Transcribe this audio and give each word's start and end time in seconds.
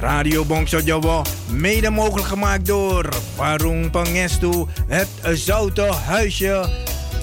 Radio 0.00 0.44
Bongso 0.44 0.78
Jawa, 0.84 1.22
mede 1.50 1.90
mogelijk 1.90 2.28
gemaakt 2.28 2.66
door 2.66 3.08
Warung 3.36 3.90
Pangestu, 3.90 4.66
het 4.86 5.08
Zoute 5.32 5.82
Huisje, 5.82 6.68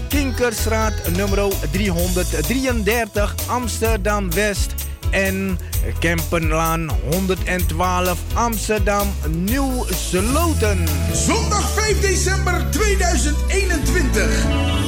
Kinkerstraat 0.09 0.93
nummer 1.15 1.53
333 1.71 3.35
Amsterdam 3.47 4.31
West 4.31 4.73
en 5.09 5.59
Kempenlaan 5.99 6.89
112 7.11 8.17
Amsterdam 8.33 9.07
Nieuw 9.27 9.85
Sloten. 9.89 10.87
Zondag 11.13 11.69
5 11.71 11.99
december 11.99 12.65
2021. 12.71 14.45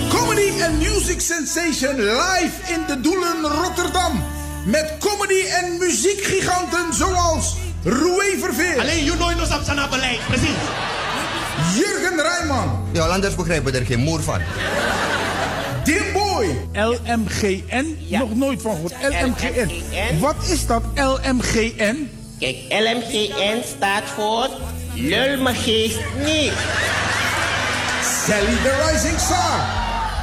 Comedy 0.09 0.63
and 0.63 0.77
Music 0.77 1.21
Sensation 1.21 1.95
live 1.95 2.73
in 2.73 2.85
de 2.87 3.01
Doelen 3.01 3.41
Rotterdam. 3.41 4.23
Met 4.65 4.95
comedy 4.99 5.45
en 5.45 5.77
muziekgiganten 5.77 6.93
zoals 6.93 7.55
Roué 7.83 8.37
Verveer. 8.39 8.79
Alleen 8.79 9.03
you 9.03 9.17
know 9.17 9.35
nos 9.35 9.51
op 9.53 9.89
beleid, 9.89 10.19
precies. 10.27 10.57
Jurgen 11.75 12.21
Rijman. 12.21 12.87
Ja, 12.93 13.05
anders 13.05 13.35
begrijpen 13.35 13.71
we 13.71 13.79
er 13.79 13.85
geen 13.85 13.99
moer 13.99 14.21
van. 14.21 14.41
Dimboy. 15.83 16.67
LMGN? 16.73 17.97
Nog 18.09 18.35
nooit 18.35 18.61
van 18.61 18.71
gehoord. 18.75 18.93
LMGN. 19.01 20.19
Wat 20.19 20.35
is 20.47 20.65
dat 20.65 20.83
LMGN? 20.95 22.09
Kijk, 22.39 22.57
LMGN 22.69 23.61
staat 23.77 24.03
voor 24.15 24.49
Lul 24.93 25.41
me 25.41 25.53
geest 25.53 25.99
niet. 26.23 26.53
Sally 28.25 28.55
the 28.63 28.89
Rising 28.91 29.19
Star. 29.19 29.59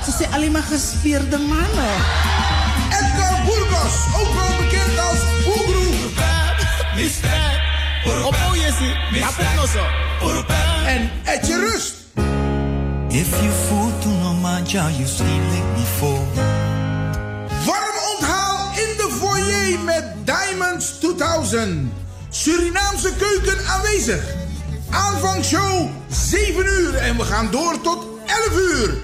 Ze 0.04 0.10
zijn 0.18 0.32
alleen 0.32 0.52
maar 0.52 0.62
gespierde 0.62 1.38
mannen. 1.38 1.94
Edgar 2.90 3.44
Burgos, 3.44 3.94
ook 4.20 4.34
wel 4.34 4.56
bekend 4.56 4.98
als 4.98 5.36
Oegru. 8.06 8.30
En 10.86 11.10
Etje 11.24 11.58
Rust. 11.58 11.94
If 13.08 13.40
you 13.40 13.50
no 14.22 14.32
you 14.96 15.06
before. 15.74 16.24
Warm 17.64 17.96
onthaal 18.16 18.70
in 18.74 18.96
de 18.96 19.16
foyer 19.20 19.78
met 19.78 20.04
Diamonds 20.24 20.98
2000. 20.98 21.92
Surinaamse 22.30 23.12
keuken 23.18 23.66
aanwezig. 23.66 24.24
Aanvangshow 24.90 25.88
7 26.10 26.66
uur 26.66 26.94
en 26.94 27.16
we 27.16 27.24
gaan 27.24 27.50
door 27.50 27.80
tot 27.80 28.06
11 28.26 28.58
uur. 28.58 28.94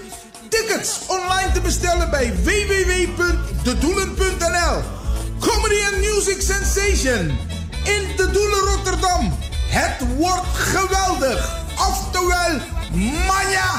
Tickets 0.48 0.98
online 1.06 1.52
te 1.52 1.60
bestellen 1.60 2.10
bij 2.10 2.32
www.dedoelen.nl. 2.44 4.82
Comedy 5.40 5.74
and 5.92 5.96
Music 5.96 6.40
Sensation 6.40 7.38
in 7.84 8.16
de 8.16 8.30
Rotterdam. 8.84 9.38
Het 9.68 10.16
wordt 10.16 10.46
geweldig. 10.52 11.60
Oftewel, 11.76 12.60
manja. 13.26 13.70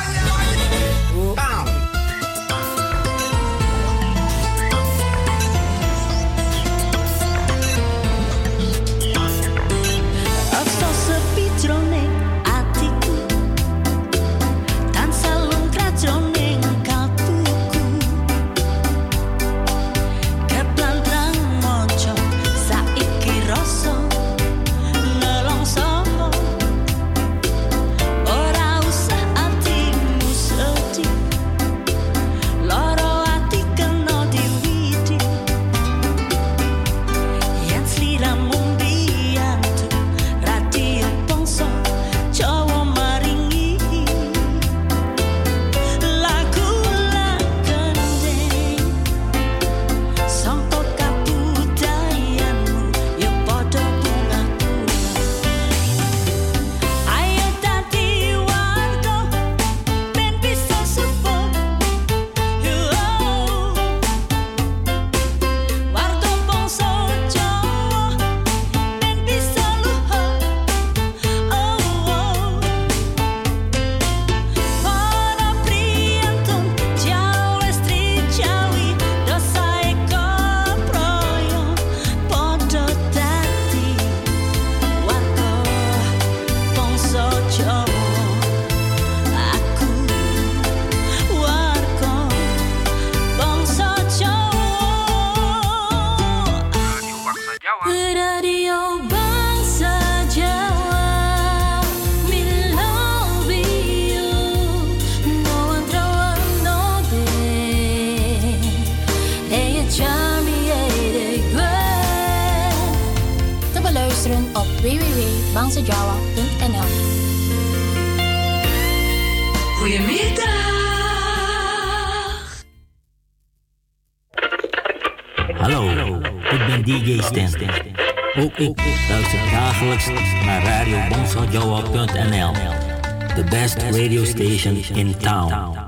Station 134.64 134.98
in 134.98 135.14
town. 135.16 135.83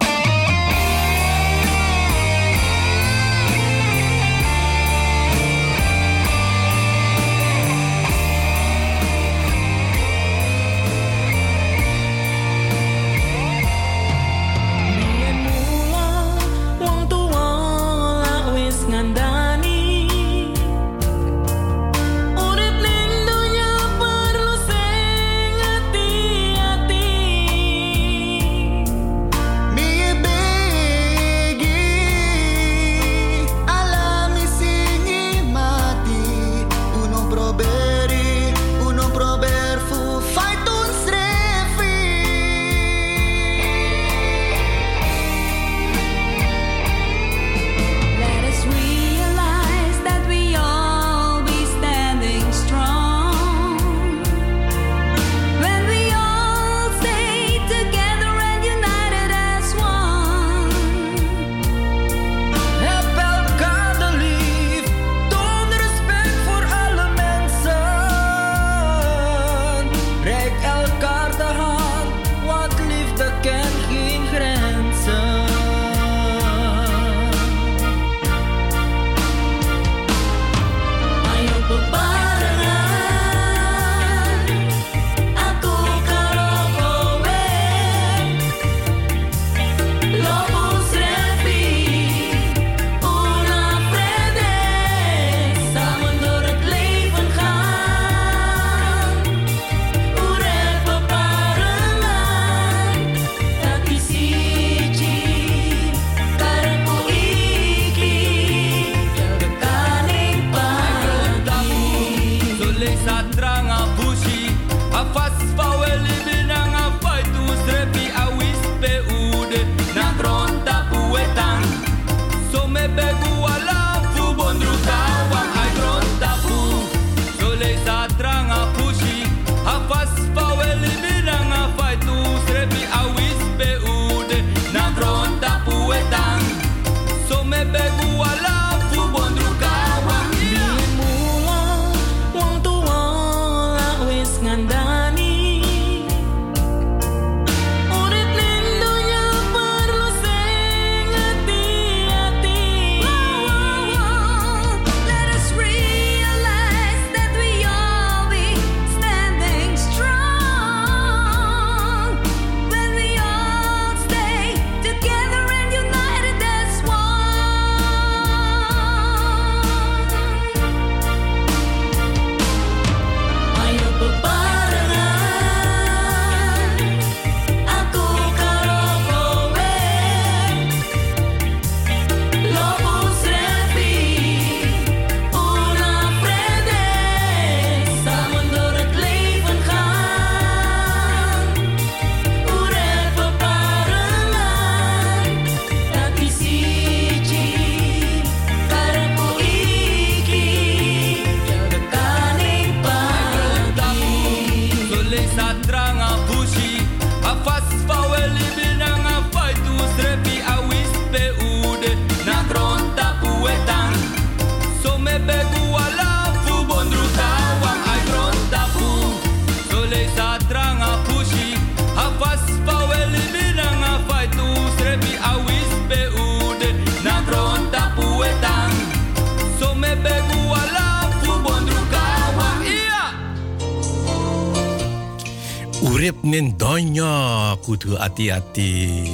Kutu 237.86 237.98
ati 237.98 238.32
ati. 238.32 239.12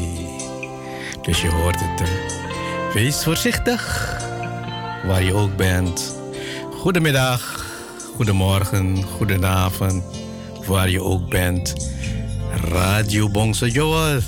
Dus 1.21 1.41
je 1.41 1.49
hoort 1.49 1.79
het. 1.79 2.09
Wees 2.93 3.23
voorzichtig. 3.23 3.81
Waar 5.05 5.23
je 5.23 5.33
ook 5.33 5.55
bent. 5.55 6.15
Goedemiddag, 6.79 7.65
goedemorgen, 8.15 9.03
goedenavond. 9.03 10.03
Waar 10.65 10.89
je 10.89 11.03
ook 11.03 11.29
bent. 11.29 11.91
Radio 12.63 13.29
Bongso 13.29 13.67
Joel. 13.67 14.19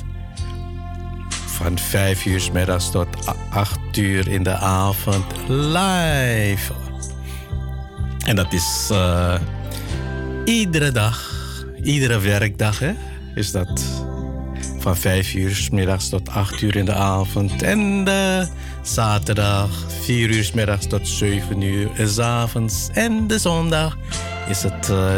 Van 1.45 1.77
5 1.77 2.25
uur 2.25 2.49
middags 2.53 2.91
tot 2.91 3.07
8 3.49 3.97
uur 3.97 4.27
in 4.27 4.43
de 4.43 4.55
avond 4.57 5.25
live. 5.47 6.73
En 8.25 8.35
dat 8.35 8.53
is 8.53 8.89
eh, 8.91 9.35
iedere 10.45 10.91
dag, 10.91 11.31
iedere 11.83 12.19
werkdag, 12.19 12.79
hè? 12.79 12.91
Is 13.35 13.51
dat 13.51 14.02
van 14.83 14.97
5 14.97 15.33
uur 15.33 15.55
's 15.55 15.69
middags 15.69 16.09
tot 16.09 16.29
8 16.29 16.61
uur 16.61 16.75
in 16.75 16.85
de 16.85 16.93
avond. 16.93 17.61
En 17.61 18.03
de 18.03 18.47
zaterdag 18.81 19.69
4 20.01 20.29
uur 20.29 20.43
's 20.43 20.51
middags 20.51 20.87
tot 20.87 21.07
7 21.07 21.61
uur 21.61 21.89
s 22.05 22.19
avonds. 22.19 22.89
En 22.93 23.27
de 23.27 23.39
zondag 23.39 23.97
is 24.49 24.63
het 24.63 24.89
eh, 24.89 25.17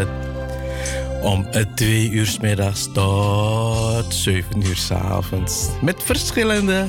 om 1.22 1.48
2 1.76 2.10
uur 2.10 2.26
's 2.26 2.40
middags 2.40 2.90
tot 2.94 4.14
7 4.14 4.66
uur 4.66 4.76
's 4.76 4.92
avonds. 4.92 5.68
Met 5.82 6.04
verschillende 6.04 6.86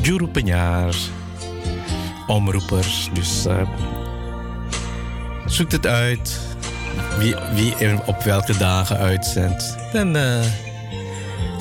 Juru 0.00 0.26
Penjaars, 0.26 1.10
omroepers. 2.26 3.10
Dus 3.12 3.46
eh, 3.46 3.68
zoek 5.46 5.72
het 5.72 5.86
uit. 5.86 6.40
Wie, 7.18 7.34
wie 7.54 7.74
op 8.06 8.22
welke 8.22 8.56
dagen 8.56 8.96
uitzendt. 8.96 9.76
Dan 9.92 10.16
eh, 10.16 10.40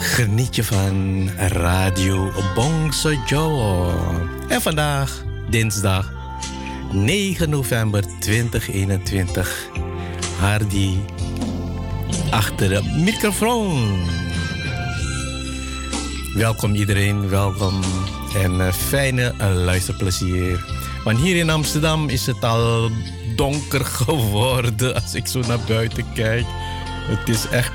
geniet 0.01 0.55
je 0.55 0.63
van 0.63 1.29
Radio 1.37 2.31
Bongso 2.55 3.13
Joe. 3.25 3.91
En 4.47 4.61
vandaag, 4.61 5.23
dinsdag 5.49 6.11
9 6.91 7.49
november 7.49 8.03
2021. 8.19 9.69
Hardy 10.39 10.97
achter 12.29 12.69
de 12.69 12.81
microfoon. 13.03 13.99
Welkom 16.33 16.75
iedereen, 16.75 17.29
welkom 17.29 17.79
en 18.35 18.61
eh, 18.61 18.73
fijne 18.73 19.33
eh, 19.37 19.53
luisterplezier. 19.53 20.65
Want 21.03 21.17
hier 21.19 21.35
in 21.35 21.49
Amsterdam 21.49 22.09
is 22.09 22.25
het 22.25 22.43
al 22.43 22.89
donker 23.35 23.85
geworden 24.05 25.01
als 25.01 25.13
ik 25.13 25.27
zo 25.27 25.39
naar 25.39 25.59
buiten 25.67 26.05
kijk. 26.13 26.45
Het 27.07 27.29
is 27.29 27.47
echt, 27.47 27.71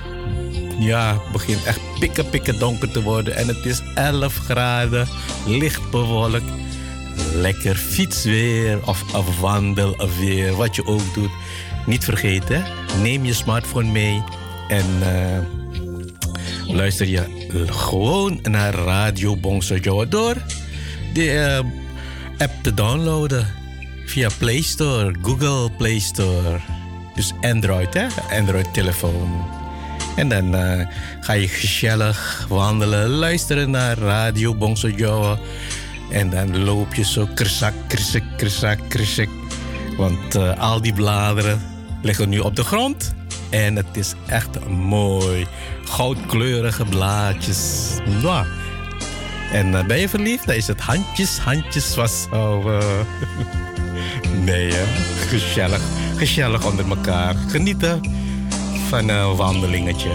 ja, 0.79 1.13
het 1.13 1.33
begint 1.33 1.65
echt 1.65 1.81
pikken 1.99 2.31
pikken 2.31 2.59
donker 2.59 2.91
te 2.91 3.03
worden. 3.03 3.37
En 3.37 3.49
het 3.49 3.65
is 3.65 3.83
11 3.95 4.37
graden, 4.37 5.09
licht 5.47 5.91
bewolkt. 5.91 6.53
Lekker 7.35 7.75
fietsweer 7.75 8.87
of, 8.87 9.15
of 9.15 9.41
wandelweer, 9.41 10.57
wat 10.57 10.77
je 10.77 10.87
ook 10.87 11.15
doet. 11.15 11.31
Niet 11.87 12.05
vergeten, 12.05 12.65
neem 13.03 13.25
je 13.25 13.33
smartphone 13.33 13.91
mee 13.91 14.23
en 14.69 14.87
eh, 15.03 15.39
luister 16.75 17.07
je 17.07 17.47
gewoon 17.71 18.39
naar 18.43 18.75
Radio 18.75 19.37
Bongso 19.37 19.81
door 20.09 20.37
de 21.13 21.31
eh, 21.31 21.59
app 22.39 22.53
te 22.63 22.75
downloaden 22.75 23.47
via 24.07 24.29
Play 24.39 24.63
Store, 24.63 25.15
Google 25.23 25.71
Play 25.71 25.99
Store. 25.99 26.61
Dus 27.15 27.33
Android, 27.41 27.95
hè? 27.95 28.07
Android-telefoon. 28.39 29.56
En 30.17 30.29
dan 30.29 30.55
eh, 30.55 30.87
ga 31.21 31.33
je 31.33 31.49
gezellig 31.49 32.47
wandelen, 32.49 33.09
luisteren 33.09 33.71
naar 33.71 33.99
Radio 33.99 34.55
Bongso 34.55 34.89
Joa. 34.89 35.39
En 36.11 36.31
dan 36.31 36.65
loop 36.65 36.95
je 36.95 37.05
zo 37.05 37.29
kersak, 37.35 37.75
kersak, 37.87 38.23
kersak, 38.37 38.79
kersak. 38.89 39.29
Want 39.97 40.35
eh, 40.35 40.59
al 40.59 40.81
die 40.81 40.93
bladeren 40.93 41.61
liggen 42.03 42.29
nu 42.29 42.39
op 42.39 42.57
de 42.57 42.65
grond. 42.65 43.15
En 43.51 43.77
het 43.77 43.97
is 43.97 44.15
echt 44.27 44.69
mooi. 44.69 45.47
Goudkleurige 45.85 46.85
blaadjes. 46.85 47.91
En 49.53 49.75
eh, 49.75 49.87
ben 49.87 49.99
je 49.99 50.09
verliefd? 50.09 50.47
Dan 50.47 50.57
is 50.57 50.67
het 50.67 50.81
handjes, 50.81 51.39
handjes 51.39 51.85
vasthouden. 51.85 53.07
nee? 54.45 54.73
Gezellig. 55.29 55.83
Gezellig 56.17 56.67
onder 56.67 56.89
elkaar. 56.89 57.35
Genieten 57.49 58.01
van 58.89 59.09
een 59.09 59.37
wandelingetje. 59.37 60.11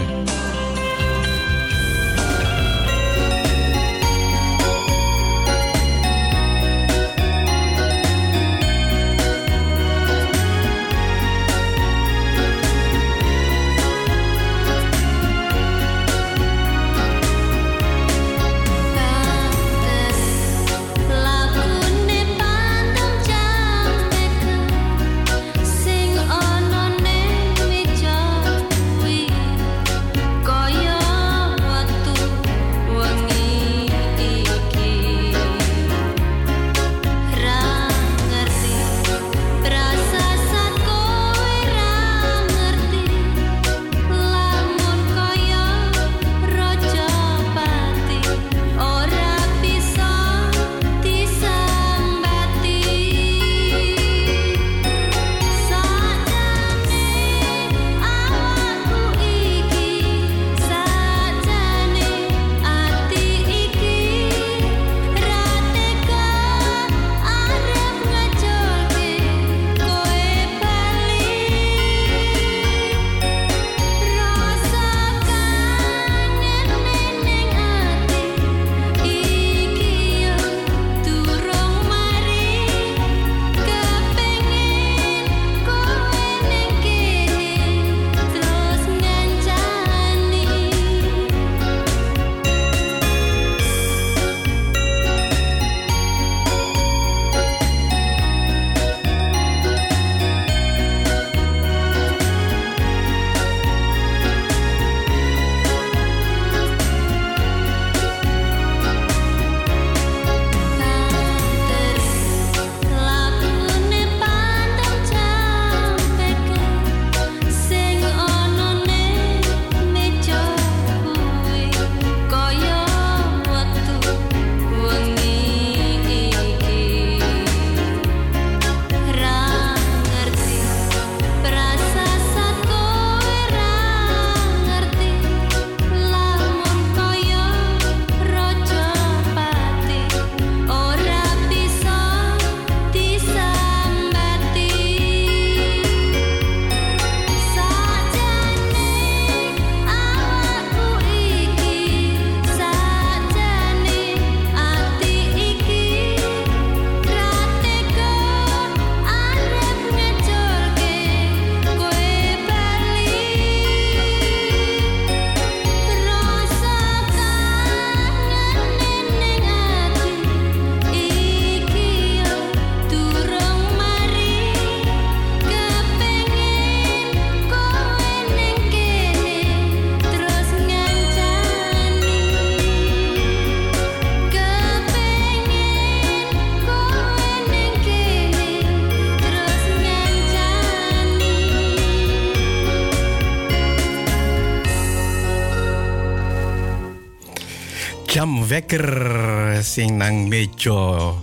Wekker 198.52 199.64
sing 199.64 199.96
nang 199.96 200.28
mejo 200.28 201.16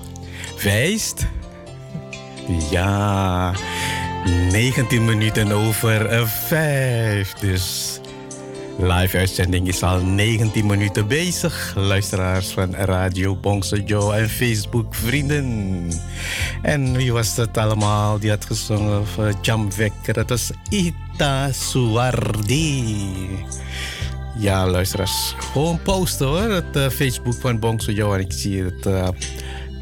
Wijst. 0.66 1.30
Ja, 2.74 3.54
19 4.50 5.06
minuten 5.06 5.52
over 5.52 6.28
5. 6.28 7.34
Dus 7.34 8.00
live 8.80 9.18
uitzending 9.18 9.68
is 9.68 9.84
al 9.84 10.02
19 10.02 10.66
minuten 10.66 11.08
bezig. 11.08 11.74
Luisteraars 11.76 12.48
van 12.48 12.76
Radio 12.76 13.36
Bongso 13.36 13.78
Joe 13.78 14.16
en 14.16 14.30
Facebook 14.30 14.96
vrienden. 14.96 15.90
En 16.62 16.98
wie 16.98 17.14
was 17.14 17.36
dat 17.36 17.58
allemaal 17.58 18.20
die 18.20 18.30
had 18.30 18.46
gezongen 18.46 19.08
voor 19.08 19.34
Jam 19.42 19.70
Wekker? 19.76 20.14
Dat 20.14 20.30
was 20.30 20.52
Ita 20.70 21.52
Suwardi. 21.52 23.06
Ja, 24.40 24.68
luisteraars, 24.68 25.36
gewoon 25.38 25.82
posten 25.82 26.28
hoor. 26.28 26.52
Het 26.52 26.76
uh, 26.76 26.90
Facebook 26.90 27.34
van 27.34 27.60
Bongso. 27.60 28.14
En 28.14 28.20
ik 28.20 28.32
zie 28.32 28.64
dat 28.64 28.94
uh, 28.94 29.08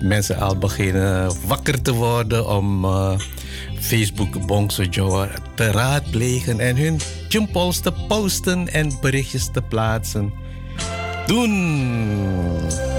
mensen 0.02 0.40
al 0.40 0.58
beginnen 0.58 1.32
wakker 1.48 1.82
te 1.82 1.94
worden 1.94 2.50
om 2.50 2.86
uh, 2.86 3.20
Facebook 3.80 4.46
Bongso 4.46 4.84
Joe 4.84 5.30
te 5.56 5.72
raadplegen 5.72 6.60
en 6.60 6.78
hun 6.78 7.00
jumpals 7.28 7.80
te 7.80 7.94
posten 8.08 8.74
en 8.74 8.98
berichtjes 9.02 9.50
te 9.52 9.62
plaatsen. 9.62 10.34
Doen! 11.26 12.97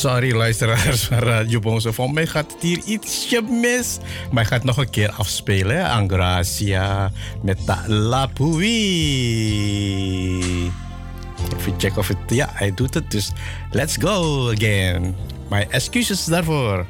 Sorry 0.00 0.32
luisteraars 0.32 1.04
van 1.04 1.18
Radio 1.18 1.58
Bonzo. 1.58 1.92
Voor 1.92 2.10
mij 2.10 2.26
gaat 2.26 2.52
het 2.52 2.62
hier 2.62 2.82
ietsje 2.84 3.42
mis. 3.42 3.98
Maar 4.30 4.42
ik 4.42 4.48
ga 4.48 4.54
het 4.54 4.64
nog 4.64 4.76
een 4.76 4.90
keer 4.90 5.10
afspelen. 5.10 5.90
Angracia 5.90 7.12
met 7.42 7.58
La 7.66 7.84
Lapui. 7.86 8.60
Even 11.58 11.74
checken 11.78 11.98
of 11.98 12.08
het... 12.08 12.16
Ja, 12.26 12.48
hij 12.52 12.74
doet 12.74 12.94
het. 12.94 13.10
Dus 13.10 13.32
let's 13.70 13.96
go 13.96 14.50
again. 14.50 15.16
Mijn 15.48 15.70
excuses 15.70 16.24
daarvoor. 16.24 16.86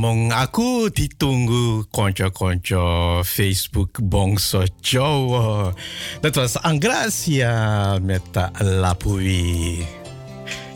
Namong 0.00 0.32
aku 0.32 0.88
ditunggu 0.88 1.84
konco-konco 1.92 3.20
Facebook 3.20 4.00
Bongso 4.00 4.64
Jawa. 4.80 5.76
Dat 6.24 6.40
was 6.40 6.56
Angracia 6.56 7.98
met 8.00 8.24
Lapui. 8.64 9.84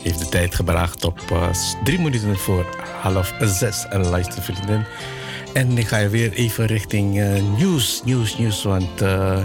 Heeft 0.05 0.19
de 0.19 0.29
tijd 0.29 0.55
gebracht 0.55 1.05
op 1.05 1.17
uh, 1.33 1.49
drie 1.83 1.99
minuten 1.99 2.37
voor 2.37 2.65
half 3.01 3.33
zes, 3.39 3.85
uh, 3.93 4.09
luistervrienden. 4.09 4.85
En 5.53 5.77
ik 5.77 5.87
ga 5.87 6.09
weer 6.09 6.33
even 6.33 6.65
richting 6.65 7.17
uh, 7.17 7.41
nieuws, 7.57 8.01
nieuws, 8.05 8.37
nieuws. 8.37 8.63
Want 8.63 9.01
uh, 9.01 9.41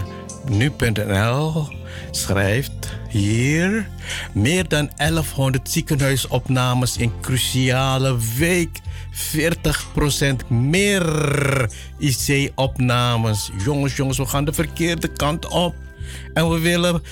nu.nl 0.48 1.68
schrijft 2.10 2.92
hier... 3.08 3.88
meer 4.32 4.68
dan 4.68 4.90
1100 4.96 5.70
ziekenhuisopnames 5.70 6.96
in 6.96 7.12
cruciale 7.20 8.16
week. 8.38 8.80
40% 9.12 10.46
meer 10.48 11.04
IC-opnames. 11.98 13.50
Jongens, 13.64 13.96
jongens, 13.96 14.18
we 14.18 14.26
gaan 14.26 14.44
de 14.44 14.52
verkeerde 14.52 15.08
kant 15.08 15.48
op. 15.48 15.74
En 16.34 16.50
we 16.50 16.58
willen 16.58 17.02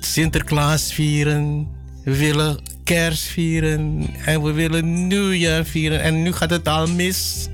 Sinterklaas 0.00 0.92
vieren. 0.92 1.68
We 2.04 2.16
willen 2.16 2.58
kerst 2.84 3.22
vieren. 3.22 4.06
En 4.24 4.42
we 4.42 4.52
willen 4.52 5.06
nieuwjaar 5.06 5.64
vieren. 5.64 6.00
En 6.00 6.22
nu 6.22 6.32
gaat 6.32 6.50
het 6.50 6.68
al 6.68 6.86
mis. 6.86 7.48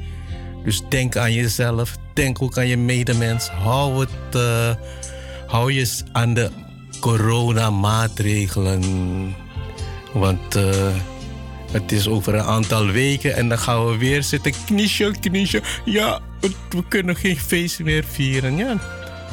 Dus 0.64 0.83
denk 0.88 1.16
aan 1.16 1.33
jezelf. 1.33 1.96
Denk 2.14 2.42
ook 2.42 2.59
aan 2.59 2.68
je 2.68 2.76
medemens. 2.76 3.48
Hou, 3.48 4.00
het, 4.00 4.35
uh, 4.37 4.74
hou 5.46 5.72
je 5.72 6.00
aan 6.12 6.35
de 6.35 6.50
coronamaatregelen. 7.00 8.83
Want 10.12 10.57
uh, 10.57 10.94
het 11.72 11.92
is 11.92 12.08
over 12.08 12.35
een 12.35 12.44
aantal 12.44 12.87
weken 12.87 13.35
en 13.37 13.48
dan 13.48 13.58
gaan 13.58 13.87
we 13.87 13.96
weer 13.96 14.22
zitten 14.22 14.52
kniesje, 14.64 15.14
kniesje. 15.20 15.62
Ja, 15.85 16.20
we 16.70 16.85
kunnen 16.88 17.16
geen 17.16 17.38
feest 17.38 17.80
meer 17.80 18.04
vieren. 18.04 18.56
Ja. 18.56 18.76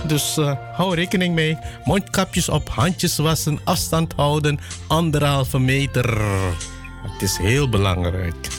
Dus 0.08 0.38
uh, 0.38 0.54
hou 0.74 0.96
rekening 0.96 1.36
mee. 1.36 1.58
Mondkapjes 1.84 2.50
op, 2.50 2.70
handjes 2.70 3.18
wassen, 3.18 3.60
afstand 3.64 4.14
houden, 4.16 4.60
anderhalve 4.88 5.60
meter. 5.60 6.22
Het 7.04 7.22
is 7.22 7.38
heel 7.38 7.70
belangrijk. 7.70 8.59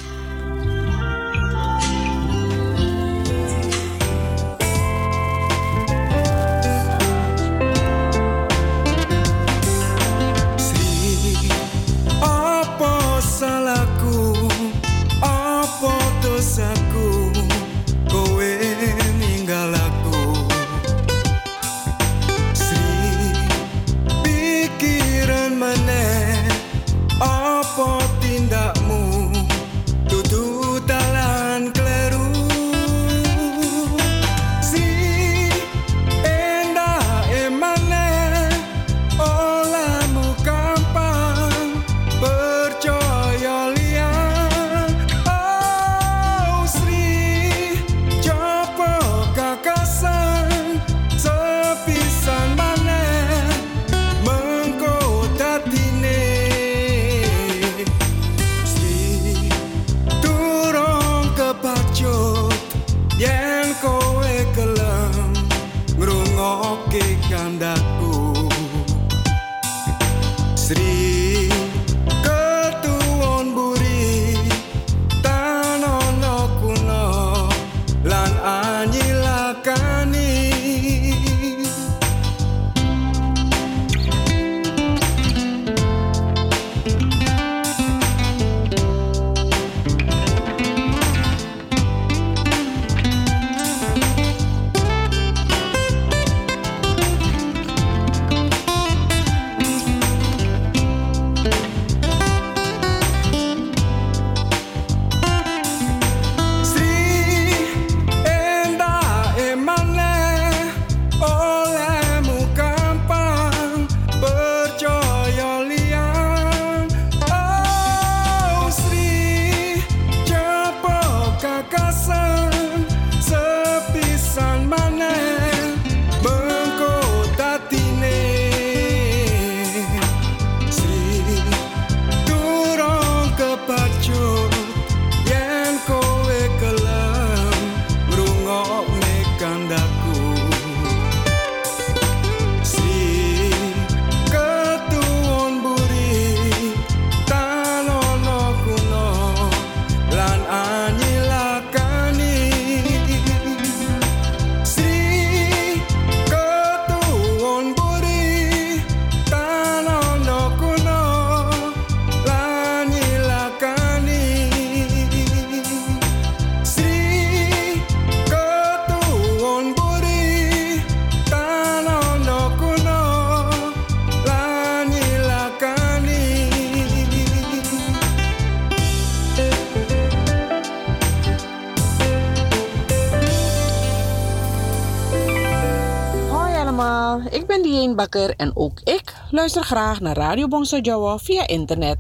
En 188.41 188.51
ook 188.55 188.81
ik 188.85 189.15
luister 189.31 189.63
graag 189.63 190.01
naar 190.01 190.17
Radio 190.17 190.49
Bongso 190.49 190.79
Jawa 190.79 191.19
via 191.19 191.47
internet. 191.47 191.99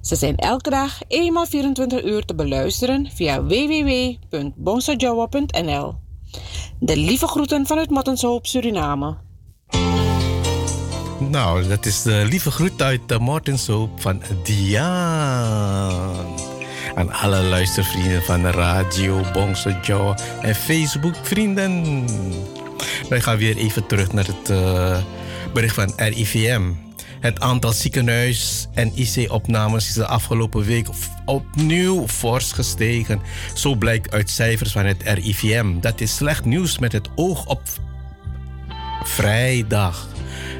Ze 0.00 0.16
zijn 0.16 0.36
elke 0.36 0.70
dag 0.70 0.98
eenmaal 1.08 1.46
24 1.46 2.04
uur 2.04 2.24
te 2.24 2.34
beluisteren 2.34 3.10
via 3.14 3.44
www.bongsojawa.nl. 3.44 5.94
De 6.78 6.96
lieve 6.96 7.26
groeten 7.26 7.66
vanuit 7.66 7.90
Mattenshoop, 7.90 8.46
Suriname. 8.46 9.16
Nou, 11.18 11.68
dat 11.68 11.86
is 11.86 12.02
de 12.02 12.24
lieve 12.28 12.50
groet 12.50 12.82
uit 12.82 13.00
de 13.06 13.18
Mortenshoop 13.18 14.00
van 14.00 14.22
Diaan. 14.42 16.26
Aan 16.94 17.12
alle 17.12 17.42
luistervrienden 17.42 18.22
van 18.22 18.46
radio, 18.46 19.20
Bongso 19.32 19.70
Joe 19.82 20.14
en 20.42 20.54
Facebook 20.54 21.14
vrienden. 21.22 22.04
Wij 23.08 23.20
gaan 23.20 23.36
weer 23.36 23.56
even 23.56 23.86
terug 23.86 24.12
naar 24.12 24.26
het 24.26 24.50
eh, 24.50 24.98
bericht 25.52 25.74
van 25.74 25.92
RIVM. 25.96 26.62
Het 27.20 27.40
aantal 27.40 27.72
ziekenhuis- 27.72 28.68
en 28.74 28.92
IC-opnames 28.94 29.88
is 29.88 29.94
de 29.94 30.06
afgelopen 30.06 30.64
week 30.64 30.88
opnieuw 31.24 32.08
fors 32.08 32.52
gestegen. 32.52 33.20
Zo 33.54 33.74
blijkt 33.74 34.12
uit 34.12 34.30
cijfers 34.30 34.72
van 34.72 34.84
het 34.84 35.02
RIVM. 35.02 35.80
Dat 35.80 36.00
is 36.00 36.16
slecht 36.16 36.44
nieuws 36.44 36.78
met 36.78 36.92
het 36.92 37.08
oog 37.14 37.46
op 37.46 37.62
vrijdag. 39.02 40.08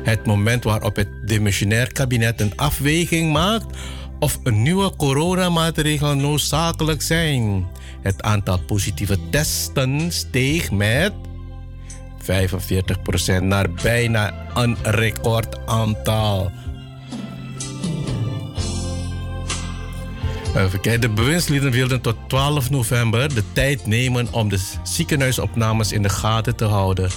Het 0.02 0.26
moment 0.26 0.64
waarop 0.64 0.96
het 0.96 1.08
demissionair 1.24 1.92
kabinet 1.92 2.40
een 2.40 2.56
afweging 2.56 3.32
maakt 3.32 3.76
of 4.18 4.38
een 4.42 4.62
nieuwe 4.62 4.96
coronamaatregelen 4.96 6.18
noodzakelijk 6.18 7.02
zijn. 7.02 7.66
Het 8.02 8.22
aantal 8.22 8.58
positieve 8.58 9.18
testen 9.30 10.12
steeg 10.12 10.70
met 10.70 11.12
45% 12.28 13.42
naar 13.42 13.70
bijna 13.70 14.34
een 14.54 14.76
recordaantal. 14.82 16.52
Even 20.56 20.80
kijken. 20.80 21.00
De 21.00 21.08
bewindslieden 21.08 21.70
wilden 21.70 22.00
tot 22.00 22.16
12 22.26 22.70
november 22.70 23.34
de 23.34 23.42
tijd 23.52 23.86
nemen 23.86 24.32
om 24.32 24.48
de 24.48 24.58
ziekenhuisopnames 24.82 25.92
in 25.92 26.02
de 26.02 26.08
gaten 26.08 26.56
te 26.56 26.64
houden. 26.64 27.10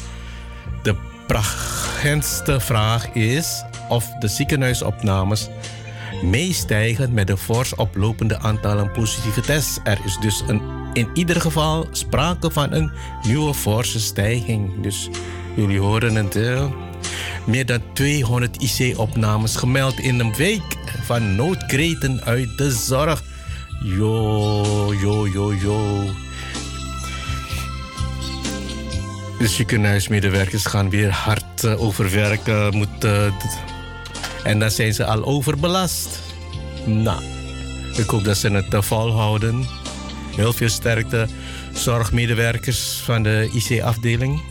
De 0.83 0.95
prachtste 1.27 2.59
vraag 2.59 3.09
is 3.13 3.63
of 3.89 4.05
de 4.19 4.27
ziekenhuisopnames 4.27 5.49
meestijgen 6.23 7.13
met 7.13 7.27
de 7.27 7.37
fors 7.37 7.75
oplopende 7.75 8.39
aantallen 8.39 8.91
positieve 8.91 9.41
tests. 9.41 9.79
Er 9.83 9.99
is 10.05 10.17
dus 10.17 10.43
een, 10.47 10.61
in 10.93 11.09
ieder 11.13 11.41
geval 11.41 11.87
sprake 11.91 12.51
van 12.51 12.71
een 12.71 12.91
nieuwe 13.23 13.53
forse 13.53 13.99
stijging. 13.99 14.81
Dus 14.81 15.09
jullie 15.55 15.79
horen 15.79 16.15
het. 16.15 16.33
hè? 16.33 16.67
Meer 17.45 17.65
dan 17.65 17.81
200 17.93 18.61
IC-opnames 18.61 19.55
gemeld 19.55 19.99
in 19.99 20.19
een 20.19 20.35
week 20.35 20.77
van 21.03 21.35
noodkreten 21.35 22.21
uit 22.23 22.57
de 22.57 22.71
zorg. 22.71 23.23
Jo, 23.83 24.93
jo, 25.01 25.27
jo, 25.27 25.53
jo. 25.53 26.09
De 29.39 29.47
ziekenhuismedewerkers 29.47 30.65
gaan 30.65 30.89
weer 30.89 31.09
hard 31.11 31.63
eh, 31.63 31.81
overwerken. 31.81 32.77
Moet, 32.77 33.03
eh, 33.03 33.25
en 34.43 34.59
dan 34.59 34.71
zijn 34.71 34.93
ze 34.93 35.05
al 35.05 35.25
overbelast. 35.25 36.19
Nou, 36.85 37.21
ik 37.97 38.09
hoop 38.09 38.23
dat 38.23 38.37
ze 38.37 38.49
het 38.49 38.73
uh, 38.73 38.81
volhouden. 38.81 39.65
Heel 40.35 40.53
veel 40.53 40.69
sterkte, 40.69 41.27
zorgmedewerkers 41.73 43.01
van 43.05 43.23
de 43.23 43.49
IC-afdeling. 43.53 44.41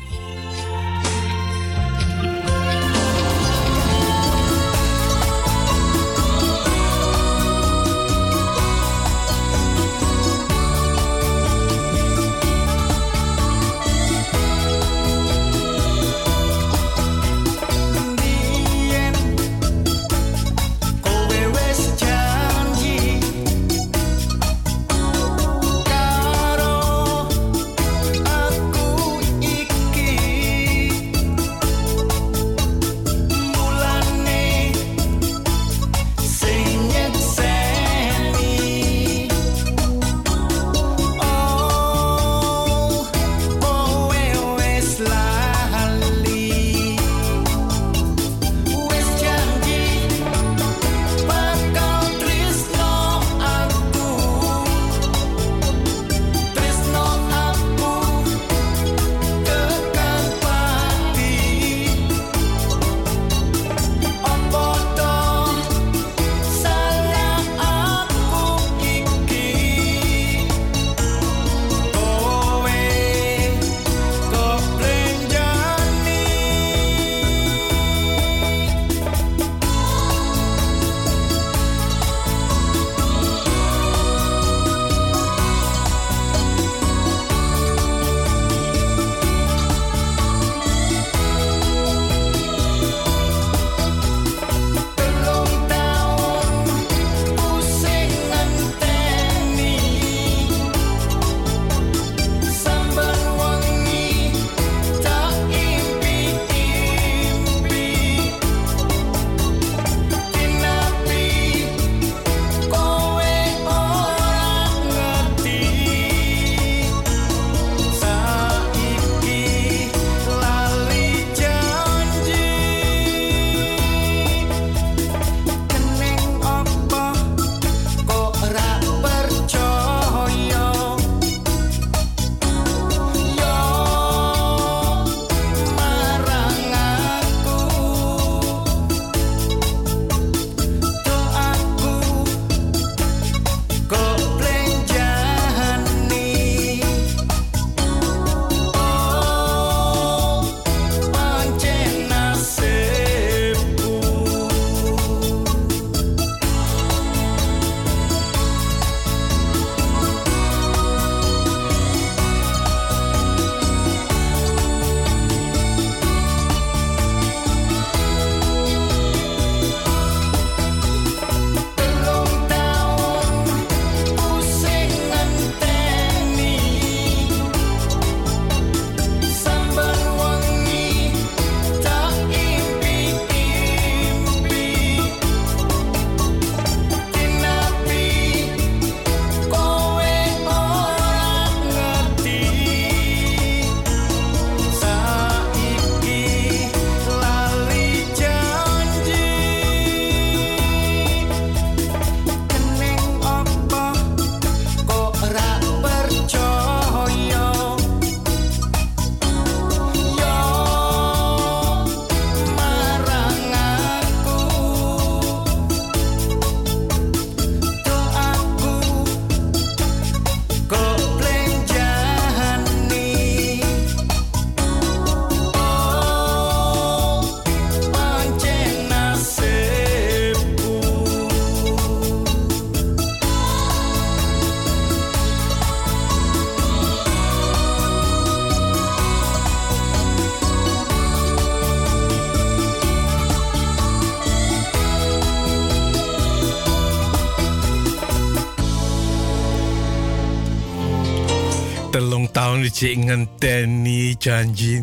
Ronnie 252.81 253.29
Tenny 253.39 254.17
janji 254.19 254.81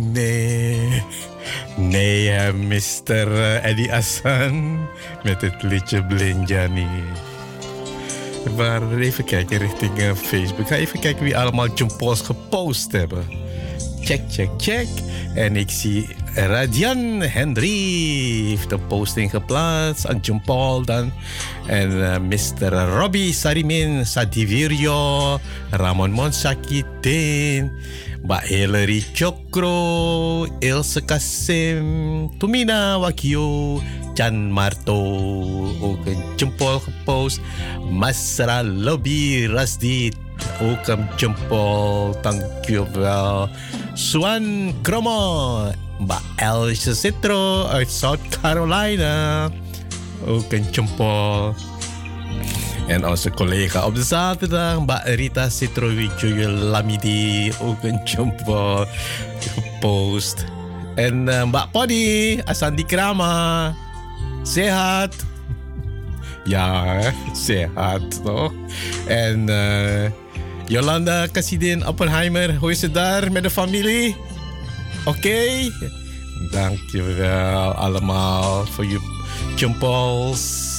nee. 1.77 2.29
Hè, 2.29 2.53
Mr. 2.53 3.55
Eddie 3.63 3.93
Assan 3.93 4.87
met 5.23 5.41
het 5.41 5.63
liedje 5.63 6.03
Blinjani. 6.03 6.87
Maar 8.55 8.97
even 8.97 9.23
kijken 9.23 9.57
richting 9.57 9.97
eh, 9.97 10.13
Facebook. 10.13 10.67
Ga 10.67 10.75
even 10.75 10.99
kijken 10.99 11.23
wie 11.23 11.37
allemaal 11.37 11.67
Pauls 11.97 12.21
gepost 12.21 12.91
hebben. 12.91 13.25
Check, 14.01 14.21
check, 14.29 14.49
check. 14.57 14.87
En 15.35 15.55
ik 15.55 15.69
zie 15.69 16.07
Radian 16.33 17.21
Henry 17.21 18.47
heeft 18.47 18.71
een 18.71 18.87
posting 18.87 19.29
geplaatst 19.29 20.07
aan 20.07 20.19
John 20.21 20.41
Paul 20.45 20.85
dan. 20.85 21.11
En 21.67 21.91
eh, 21.91 22.15
Mr. 22.19 22.71
Robbie 22.95 23.35
Sarimin 23.35 24.05
Sadivirio, 24.07 25.39
Ramon 25.75 26.11
Monsakitin, 26.15 27.71
Mbak 28.23 28.43
Hillary 28.47 29.03
Chokro, 29.11 30.47
Ilse 30.63 31.03
Kasim, 31.03 32.31
Tumina 32.39 32.95
Wakio, 32.99 33.83
Chan 34.15 34.51
Marto, 34.51 34.95
ook 35.83 36.05
een 36.07 36.23
jempol 36.39 36.79
gepost. 36.79 37.39
Masra 37.91 38.63
Lobby 38.63 39.45
Rasdi, 39.51 40.11
ook 40.63 40.87
een 40.87 41.07
jempol, 41.19 42.15
dankjewel. 42.21 43.49
Swan 43.93 44.73
Kromo, 44.81 45.67
Mbak 45.99 46.23
Elise 46.39 46.95
Citro 46.95 47.67
uit 47.67 47.91
South 47.91 48.23
Carolina, 48.41 49.49
ook 50.25 50.51
een 50.51 50.65
jempol. 50.71 51.55
En 52.87 53.07
onze 53.07 53.29
collega 53.29 53.85
op 53.85 53.95
de 53.95 54.03
zaterdag, 54.03 54.79
Mbak 54.79 55.03
Rita 55.03 55.49
Citrowijoyo 55.49 56.49
Lamidi, 56.49 57.51
ook 57.61 57.83
een 57.83 57.99
jumbo 58.03 58.85
gepost. 59.39 60.45
En 60.95 61.27
uh, 61.27 61.43
Mbak 61.43 61.71
Podi, 61.71 62.41
Asandi 62.45 62.85
Krama, 62.85 63.75
sehat. 64.43 65.15
Ja, 66.43 66.99
sehat 67.33 68.23
toch? 68.23 68.53
En 69.07 69.47
uh, 69.49 70.09
Jolanda 70.67 71.27
Kassidin 71.31 71.87
Oppenheimer, 71.87 72.55
hoe 72.55 72.71
is 72.71 72.81
het 72.81 72.93
daar 72.93 73.31
met 73.31 73.43
de 73.43 73.49
familie? 73.49 74.15
Oké? 75.05 75.71
Dankjewel 76.51 77.71
allemaal 77.71 78.65
voor 78.65 78.85
je 78.85 79.16
jump 79.55 79.79
balls. 79.79 80.76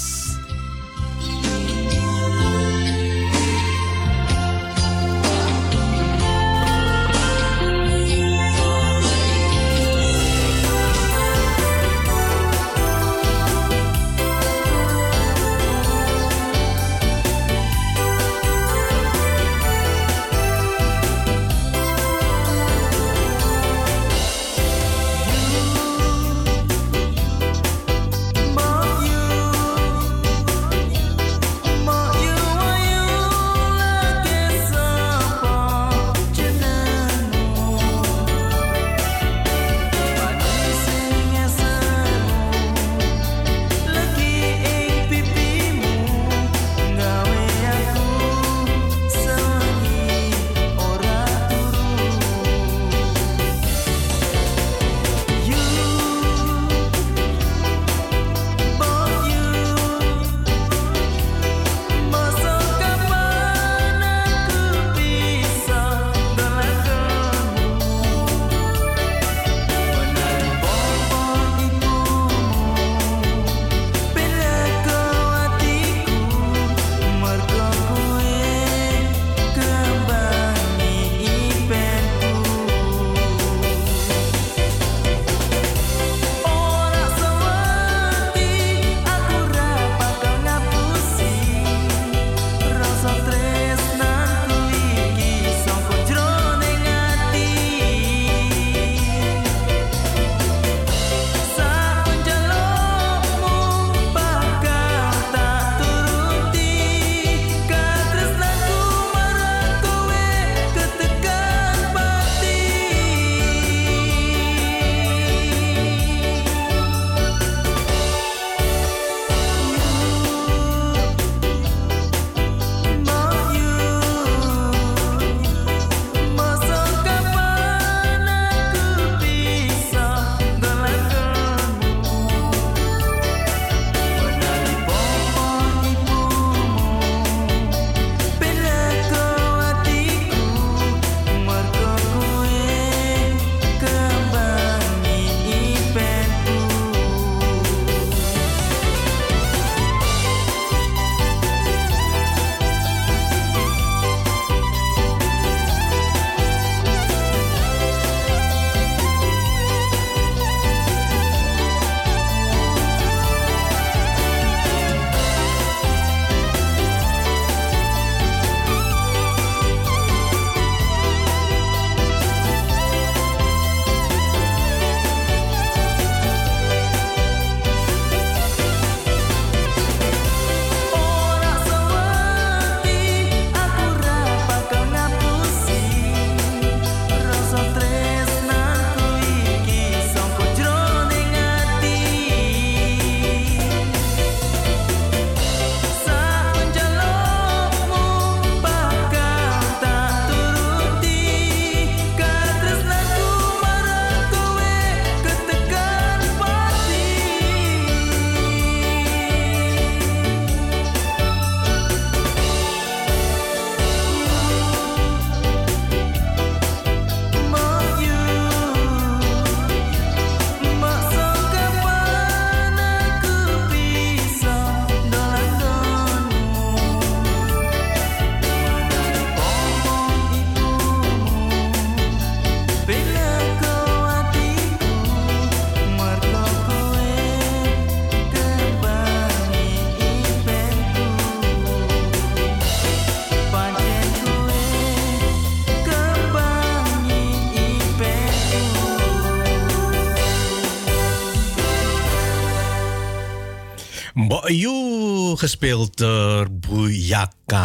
Gespeeld 255.49 255.96
door 255.96 256.46
Buyaka. 256.51 257.57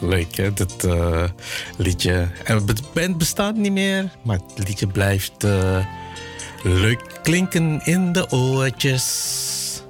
Leuk 0.00 0.36
hè, 0.36 0.52
dat 0.52 0.84
eh, 0.84 1.24
liedje. 1.76 2.28
En 2.44 2.66
de 2.66 2.74
band 2.94 3.18
bestaat 3.18 3.56
niet 3.56 3.72
meer, 3.72 4.10
maar 4.22 4.38
het 4.56 4.68
liedje 4.68 4.86
blijft 4.86 5.44
eh, 5.44 5.86
leuk 6.62 7.20
klinken 7.22 7.80
in 7.84 8.12
de 8.12 8.30
oortjes. 8.30 9.82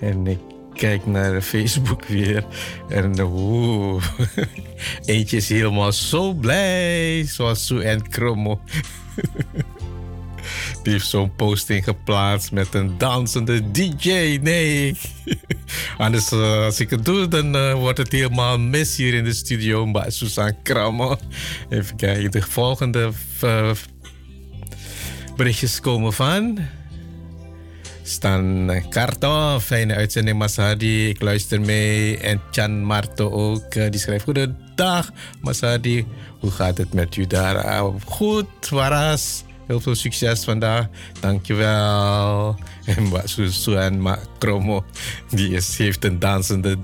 En 0.00 0.26
ik 0.26 0.40
kijk 0.74 1.06
naar 1.06 1.40
Facebook 1.40 2.04
weer 2.04 2.44
en 2.88 3.20
oeh, 3.20 4.04
eentje 5.04 5.36
is 5.36 5.48
helemaal 5.48 5.92
zo 5.92 6.32
blij, 6.32 7.24
zoals 7.26 7.66
Sue 7.66 7.82
en 7.82 8.08
Kromo. 8.08 8.60
Heeft 10.88 11.08
zo'n 11.08 11.34
posting 11.34 11.84
geplaatst 11.84 12.52
met 12.52 12.74
een 12.74 12.98
dansende 12.98 13.70
DJ. 13.70 14.38
Nee. 14.42 14.96
Anders, 15.98 16.32
eh, 16.32 16.64
als 16.64 16.80
ik 16.80 16.90
het 16.90 17.04
doe, 17.04 17.28
dan 17.28 17.56
eh, 17.56 17.72
wordt 17.72 17.98
het 17.98 18.12
helemaal 18.12 18.58
mis 18.58 18.96
hier 18.96 19.14
in 19.14 19.24
de 19.24 19.34
studio 19.34 19.90
bij 19.90 20.10
Susan 20.10 20.62
Kramer. 20.62 21.18
Even 21.68 21.96
kijken, 21.96 22.30
de 22.30 22.42
volgende 22.42 23.10
eh, 23.40 23.70
berichtjes 25.36 25.80
komen 25.80 26.12
van. 26.12 26.58
Stan 28.02 28.70
Karto, 28.88 29.60
fijne 29.60 29.94
uitzending 29.94 30.38
Masadi. 30.38 31.08
Ik 31.08 31.20
luister 31.20 31.60
mee. 31.60 32.18
En 32.18 32.40
Chan 32.50 32.82
Marto 32.82 33.30
ook. 33.30 33.72
Die 33.72 34.00
schrijft: 34.00 34.24
Goedendag 34.24 35.10
Masadi. 35.40 36.06
Hoe 36.40 36.50
gaat 36.50 36.78
het 36.78 36.94
met 36.94 37.16
u 37.16 37.26
daar? 37.26 37.64
Ah, 37.64 37.94
goed, 38.04 38.68
Waras. 38.68 39.44
Heel 39.68 39.80
veel 39.80 39.94
succes 39.94 40.44
vandaag. 40.44 40.86
Dankjewel. 41.20 42.56
En 42.84 44.00
Mak 44.00 44.20
Kromo. 44.38 44.84
Die 45.30 45.50
is, 45.50 45.78
heeft 45.78 46.04
een 46.04 46.18
dansende 46.18 46.78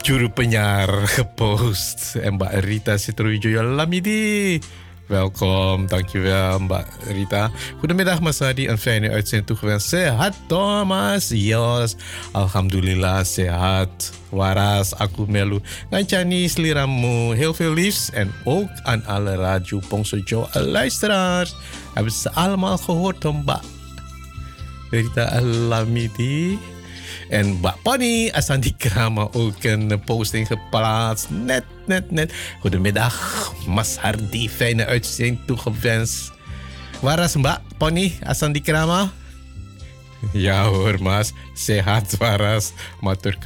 Juru 0.00 0.28
Penyaar 0.28 0.88
gepost. 0.88 2.14
En 2.14 2.34
Mbak 2.34 2.52
Rita 2.52 2.96
Citrowijoyo 2.96 3.62
Lamidi. 3.62 4.60
Welkom, 5.04 5.86
dankjewel 5.86 6.58
Mbak 6.64 6.88
Rita. 7.12 7.50
Goedemiddag 7.78 8.20
Mas 8.20 8.38
Hadi, 8.38 8.68
een 8.68 8.78
fijne 8.78 9.10
uitzending 9.10 9.46
toegewenst. 9.46 9.88
Sehat 9.88 10.32
Thomas, 10.48 11.28
yes. 11.28 11.96
Alhamdulillah 12.32 13.24
sehat. 13.24 14.12
Waras, 14.32 14.94
aku 14.96 15.26
melu. 15.28 15.60
Ngancani 15.90 16.48
sliramu. 16.48 17.36
Heel 17.36 17.54
veel 17.54 17.72
liefs. 17.72 18.10
En 18.10 18.32
ook 18.44 18.68
aan 18.82 19.04
alle 19.04 19.36
Radio 19.36 19.80
Pongso 19.88 20.16
Joe 20.16 20.48
luisteraars. 20.52 21.54
Hebben 21.94 22.12
ze 22.12 22.32
allemaal 22.32 22.78
gehoord 22.78 23.24
Mbak 23.24 23.62
Rita 24.90 25.24
Alamidi. 25.24 26.58
En 27.28 27.58
Mbak 27.58 27.82
Pony 27.82 28.30
Asandi 28.30 28.74
Krama 28.76 29.28
ook 29.32 29.64
een 29.64 30.00
posting 30.04 30.46
geplaatst. 30.46 31.30
Net, 31.30 31.64
net, 31.86 32.10
net. 32.10 32.32
Goedemiddag, 32.60 33.14
Mas 33.66 33.96
Hardy. 33.96 34.48
Fijne 34.48 34.86
uitzending 34.86 35.38
toegewenst. 35.46 36.32
Waar 37.00 37.18
is 37.18 37.36
Mbak 37.36 37.60
Pony 37.78 38.12
Asandi 38.22 38.60
Krama? 38.60 39.10
Ja 40.32 40.64
hoor, 40.64 41.02
Mas. 41.02 41.32
Sehat 41.54 42.16
waras. 42.16 42.72
Matur. 43.00 43.36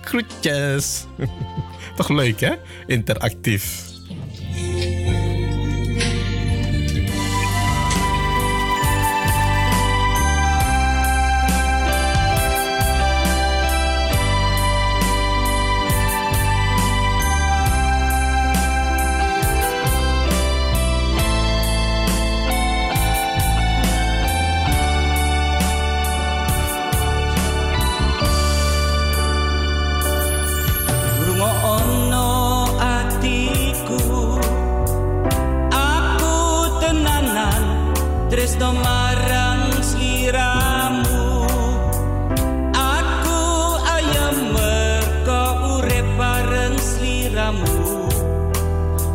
Groetjes. 0.00 1.04
Toch 1.96 2.08
leuk, 2.08 2.40
hè? 2.40 2.54
Interactief. 2.86 3.89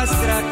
tak 0.00 0.49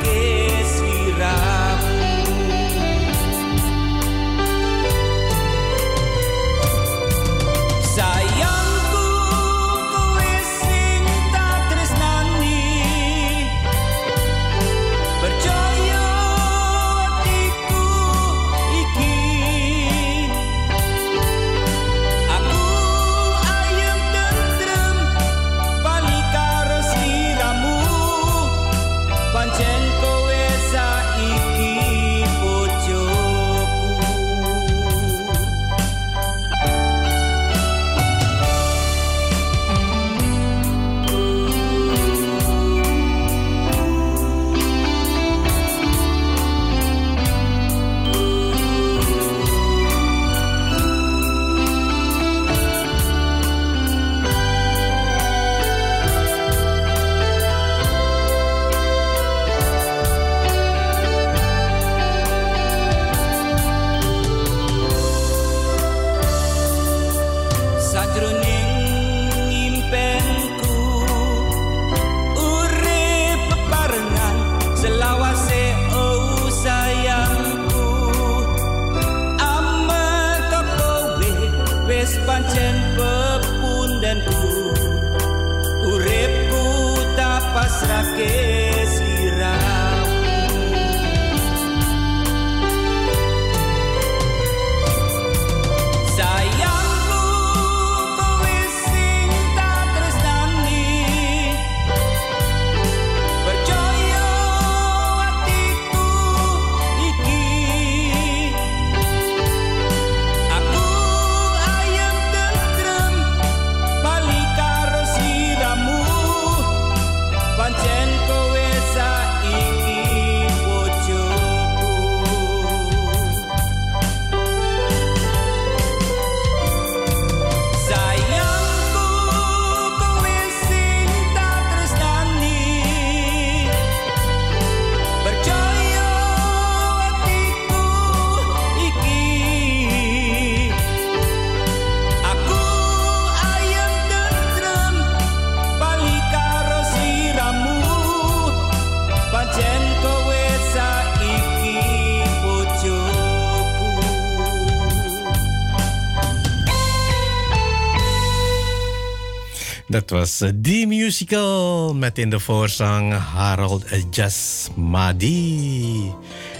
Dat 160.08 160.18
was 160.18 160.40
eh, 160.40 160.50
The 160.62 160.84
Musical 160.86 161.94
met 161.94 162.18
in 162.18 162.30
de 162.30 162.40
voorzang 162.40 163.12
Harold 163.12 163.84
Jasmadi. 164.10 166.12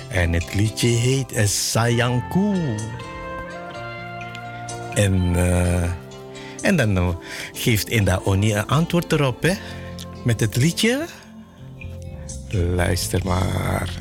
En 0.08 0.32
het 0.32 0.54
liedje 0.54 0.88
heet 0.88 1.32
eh, 1.32 1.46
Sayangku. 1.46 2.74
En, 4.94 5.36
eh, 5.36 5.90
en 6.62 6.76
dan 6.76 6.96
eh, 6.96 7.08
geeft 7.52 7.88
Inda 7.88 8.20
Oni 8.24 8.54
een 8.54 8.66
antwoord 8.66 9.12
erop, 9.12 9.42
hè? 9.42 9.54
Met 10.24 10.40
het 10.40 10.56
liedje. 10.56 11.06
Luister 12.50 13.20
maar. 13.24 13.97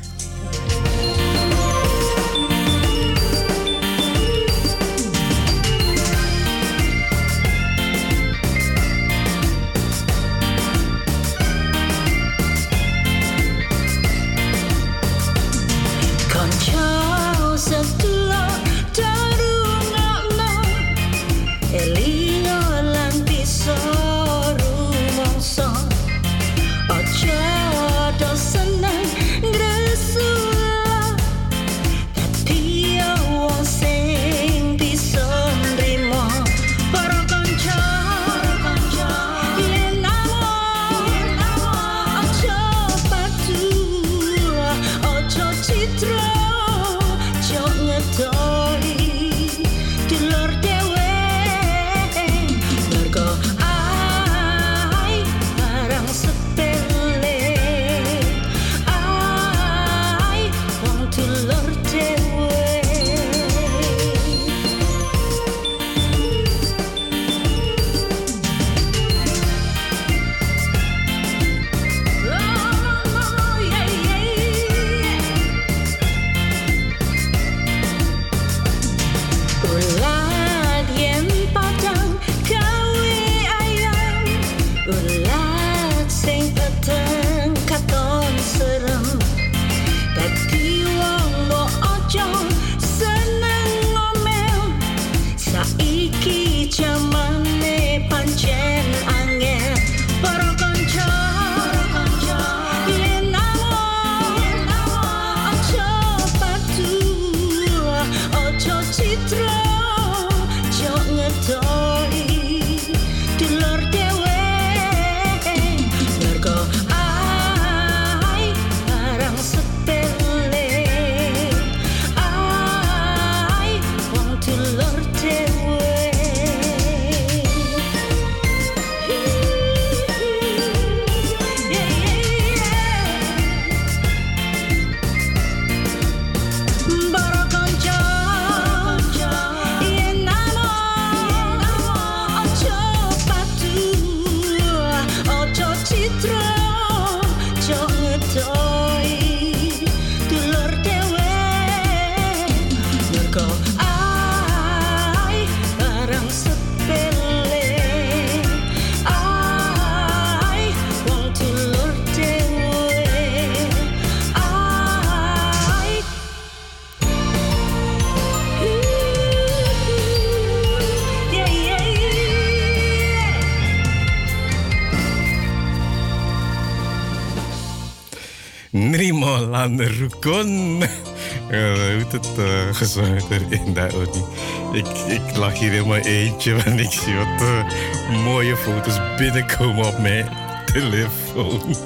Ja, 181.50 181.72
hoe 181.74 182.04
het 182.10 182.28
uh, 182.38 182.44
gezongen 182.72 183.50
in 183.50 183.74
dat 183.74 183.94
ook 183.94 184.14
niet. 184.14 184.24
Ik, 184.72 184.86
ik 185.08 185.36
lag 185.36 185.58
hier 185.58 185.72
in 185.72 185.88
mijn 185.88 186.02
eentje 186.02 186.54
en 186.54 186.78
ik 186.78 186.90
zie 186.90 187.14
wat 187.14 187.40
eh, 187.40 188.24
mooie 188.24 188.56
foto's 188.56 189.00
binnenkomen 189.16 189.86
op 189.86 189.98
mijn 189.98 190.28
telefoon. 190.64 191.60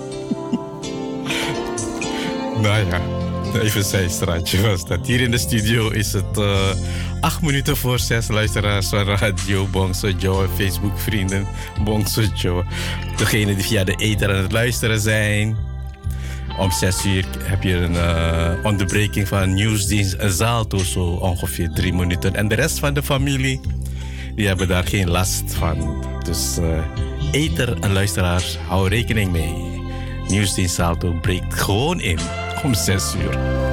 nou 2.63 2.87
ja, 2.87 3.01
even 3.61 3.81
een 3.81 3.87
zijstraatje 3.87 4.61
was 4.61 4.85
dat. 4.85 5.07
Hier 5.07 5.21
in 5.21 5.31
de 5.31 5.39
studio 5.39 5.89
is 5.89 6.13
het 6.13 6.39
eh, 6.39 6.71
acht 7.21 7.43
minuten 7.43 7.77
voor 7.77 7.99
zes 7.99 8.29
luisteraars 8.29 8.89
van 8.89 9.05
Radio 9.05 9.67
Bongso 9.67 10.09
Joe 10.09 10.49
Facebook 10.57 10.99
vrienden 10.99 11.47
Bongso 11.85 12.23
Joe. 12.35 12.65
Degenen 13.17 13.55
die 13.55 13.65
via 13.65 13.85
de 13.85 13.95
ether 13.95 14.29
aan 14.29 14.43
het 14.43 14.53
luisteren 14.53 15.01
zijn. 15.01 15.57
Om 16.59 16.71
6 16.71 17.05
uur 17.05 17.25
heb 17.63 17.71
je 17.71 17.79
een 17.79 17.97
eh, 17.97 18.65
onderbreking 18.65 19.29
van 19.29 19.55
nieuwsdienst 19.55 20.17
Zaalto, 20.27 20.79
zo 20.79 21.01
ongeveer 21.01 21.71
drie 21.71 21.93
minuten. 21.93 22.35
En 22.35 22.49
de 22.49 22.55
rest 22.55 22.79
van 22.79 22.95
de 22.95 23.03
familie, 23.03 23.61
die 24.35 24.47
hebben 24.47 24.69
daar 24.69 24.85
geen 24.85 25.11
last 25.11 25.55
van. 25.55 26.05
Dus 26.25 26.59
eh 26.59 26.85
eter 27.33 27.81
en 27.81 27.93
luisteraars, 27.93 28.59
hou 28.69 28.89
rekening 28.89 29.33
mee. 29.33 29.55
Nieuwsdienst 30.29 30.75
Zaalto 30.75 31.13
breekt 31.21 31.55
gewoon 31.55 32.01
in 32.01 32.19
om 32.65 32.75
6 32.75 33.15
uur. 33.15 33.72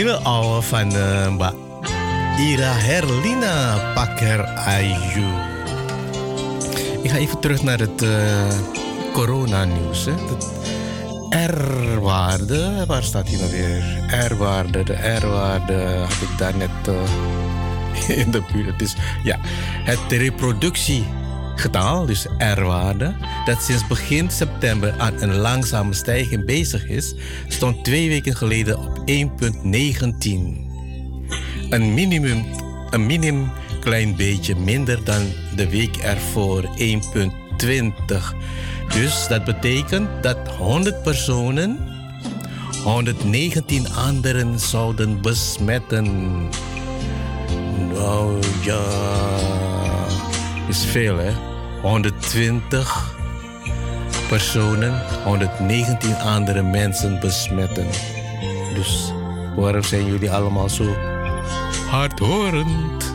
Hele 0.00 0.16
oude 0.24 0.62
van 0.62 0.96
uh, 0.96 1.28
Mbak 1.28 1.54
Ira 2.38 2.72
Herlina 2.72 3.92
Pakker 3.94 4.44
Ayu. 4.44 5.28
Ik 7.02 7.10
ga 7.10 7.16
even 7.16 7.40
terug 7.40 7.62
naar 7.62 7.78
het 7.78 8.02
uh, 8.02 8.10
coronanieuws. 9.12 10.08
R-waarde, 11.30 12.86
waar 12.86 13.02
staat 13.02 13.28
hij 13.28 13.38
nou 13.38 13.50
weer? 13.50 13.82
R-waarde, 14.28 14.82
de 14.82 15.16
R-waarde 15.20 15.74
had 15.84 16.20
ik 16.20 16.38
daar 16.38 16.56
net 16.56 16.70
uh, 16.88 18.18
in 18.24 18.30
de 18.30 18.42
buurt. 18.52 18.78
Dus 18.78 18.96
ja, 19.22 19.38
het 19.84 20.12
reproductiegetal, 20.12 22.06
dus 22.06 22.26
R-waarde, 22.38 23.14
dat 23.44 23.62
sinds 23.62 23.86
begin 23.86 24.30
september 24.30 24.94
aan 24.98 25.22
een 25.22 25.36
langzame 25.36 25.94
stijging 25.94 26.44
bezig 26.44 26.88
is, 26.88 27.14
stond 27.48 27.84
twee 27.84 28.08
weken 28.08 28.36
geleden 28.36 28.89
1,19. 29.06 30.68
Een 31.70 31.94
minimum, 31.94 32.44
een 32.90 33.06
minimum 33.06 33.50
klein 33.80 34.16
beetje 34.16 34.56
minder 34.56 35.04
dan 35.04 35.22
de 35.56 35.68
week 35.68 35.96
ervoor, 35.96 36.62
1,20. 36.78 38.34
Dus 38.94 39.26
dat 39.28 39.44
betekent 39.44 40.22
dat 40.22 40.48
100 40.48 41.02
personen 41.02 41.78
119 42.84 43.92
anderen 43.92 44.60
zouden 44.60 45.20
besmetten. 45.20 46.04
Nou 47.92 48.38
ja, 48.62 48.82
is 50.68 50.84
veel 50.84 51.18
hè. 51.18 51.32
120 51.82 53.14
personen, 54.28 55.02
119 55.24 56.16
andere 56.16 56.62
mensen 56.62 57.20
besmetten. 57.20 57.86
Dus 58.80 59.12
waarom 59.56 59.82
zijn 59.82 60.06
jullie 60.06 60.30
allemaal 60.30 60.68
zo 60.68 60.96
hardhorend? 61.90 63.14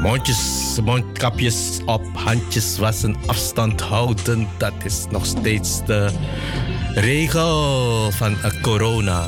Mondjes, 0.00 0.78
mondkapjes 0.84 1.80
op, 1.84 2.02
handjes 2.14 2.78
wassen, 2.78 3.16
afstand 3.26 3.80
houden. 3.80 4.48
Dat 4.56 4.72
is 4.84 5.06
nog 5.10 5.26
steeds 5.26 5.84
de 5.84 6.10
regel 6.94 8.10
van 8.10 8.36
corona. 8.62 9.24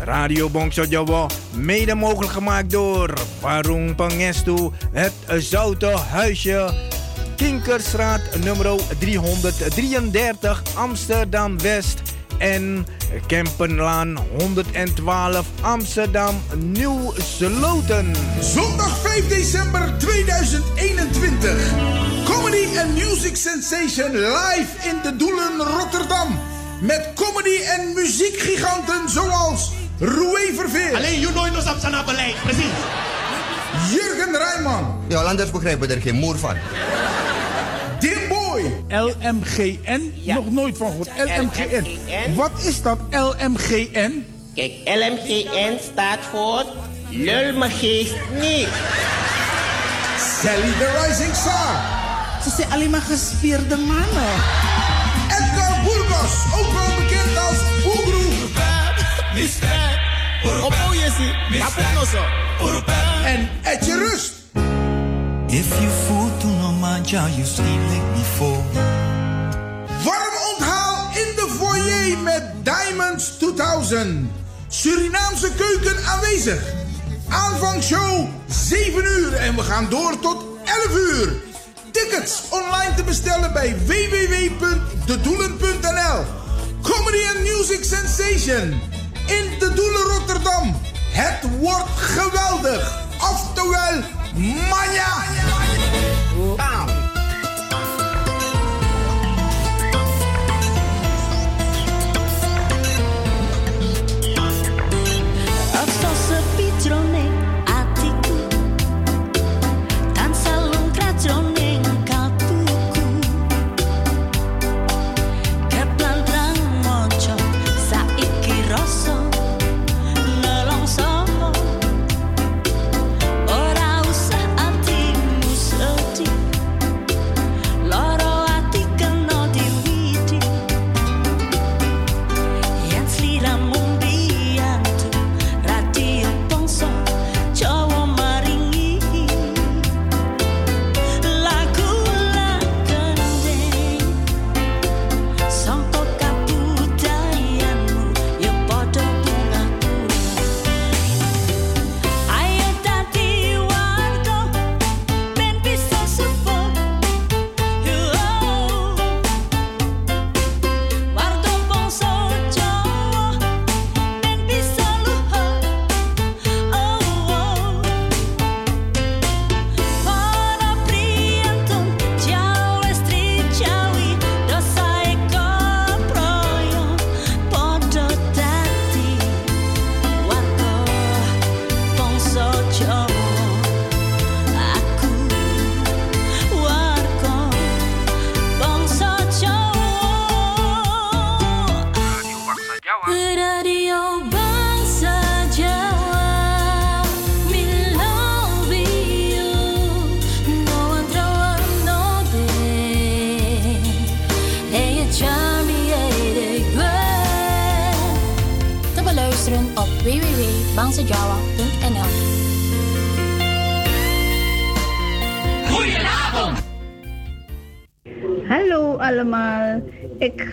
Radio 0.00 0.48
Bongso 0.50 1.28
mede 1.52 1.94
mogelijk 1.94 2.32
gemaakt 2.32 2.70
door 2.70 3.12
Warung 3.40 3.94
Pangestu, 3.94 4.70
het 4.92 5.12
Zoute 5.38 5.86
Huisje, 5.86 6.74
Kinkerstraat 7.36 8.20
nummer 8.44 8.80
333 8.98 10.62
Amsterdam 10.74 11.58
West 11.60 12.02
en 12.38 12.86
Kempenlaan 13.26 14.16
112 14.38 15.46
Amsterdam 15.60 16.42
Nieuw 16.54 17.12
Sloten. 17.16 18.12
Zondag 18.40 18.98
5 18.98 19.28
december 19.28 19.98
2021. 19.98 21.72
Comedy 22.24 22.78
and 22.78 22.94
Music 22.94 23.36
Sensation 23.36 24.10
live 24.10 24.88
in 24.88 25.00
de 25.02 25.16
Doelen 25.16 25.56
Rotterdam 25.58 26.38
Met 26.80 27.12
comedy 27.14 27.62
en 27.62 27.92
muziekgiganten 27.94 29.08
zoals 29.08 29.72
Roué 29.98 30.54
Verveer. 30.54 30.96
Alleen 30.96 31.20
you 31.20 31.32
know 31.32 31.52
nos 31.52 31.72
op 31.72 31.78
zijn 31.80 32.04
beleid, 32.04 32.34
precies. 32.42 32.72
Jurgen 33.90 34.36
Rijman. 34.36 35.04
Ja, 35.08 35.22
anders 35.22 35.50
begrijpen 35.50 35.88
we 35.88 35.94
er 35.94 36.00
geen 36.00 36.14
moer 36.14 36.38
van. 36.38 36.56
Dimboy. 37.98 38.84
LMGN? 38.88 40.12
Nog 40.24 40.50
nooit 40.50 40.76
van 40.76 40.90
gehoord. 40.90 41.08
LMGN. 41.16 42.34
Wat 42.34 42.50
is 42.62 42.82
dat 42.82 42.98
LMGN? 43.10 44.26
Kijk, 44.54 44.72
LMGN 44.84 45.78
staat 45.92 46.18
voor 46.30 46.64
Lul 47.10 47.52
me 47.52 47.70
geest 47.70 48.14
niet. 48.40 48.68
Sally 50.42 50.72
the 50.78 51.06
Rising 51.06 51.34
Star. 51.34 52.02
Ze 52.42 52.50
zijn 52.56 52.72
alleen 52.72 52.90
maar 52.90 53.00
gespierde 53.00 53.76
mannen. 53.76 54.32
Edgar 55.28 55.82
Burgos, 55.84 56.32
ook 56.58 56.72
wel 56.72 56.96
bekend 56.96 57.36
als 57.36 57.58
Boegroe. 59.34 59.72
En 63.24 63.48
Etje 63.62 63.98
Rust. 63.98 64.32
If 65.46 65.80
you 65.80 65.90
fool 66.06 66.30
to 66.38 66.46
no 66.46 66.72
manja, 66.72 67.28
you 67.36 67.44
still 67.44 67.64
make 67.64 68.16
me 68.16 68.22
fall. 68.36 68.62
Warm 70.04 70.34
onthaal 70.52 71.10
in 71.14 71.34
de 71.36 71.48
foyer 71.58 72.18
met 72.18 72.42
Diamonds 72.62 73.36
2000. 73.38 74.30
Surinaamse 74.68 75.50
keuken 75.56 76.04
aanwezig. 76.04 76.62
Aanvangshow 77.28 78.28
7 78.48 79.04
uur 79.04 79.34
en 79.34 79.56
we 79.56 79.62
gaan 79.62 79.86
door 79.90 80.18
tot 80.20 80.44
11 80.64 80.96
uur. 80.96 81.32
Tickets 81.90 82.42
online 82.50 82.94
te 82.96 83.04
bestellen 83.04 83.52
bij 83.52 83.76
www.dedoelen.nl. 83.86 86.24
Comedy 86.82 87.18
and 87.34 87.40
Music 87.40 87.84
Sensation 87.84 88.80
in 89.26 89.58
De 89.58 89.72
Doelen 89.74 90.02
Rotterdam. 90.02 90.80
Het 91.10 91.58
wordt 91.58 91.90
geweldig. 91.96 93.02
Oftewel, 93.20 94.02
manja. 94.68 95.24
Bam. 96.56 96.93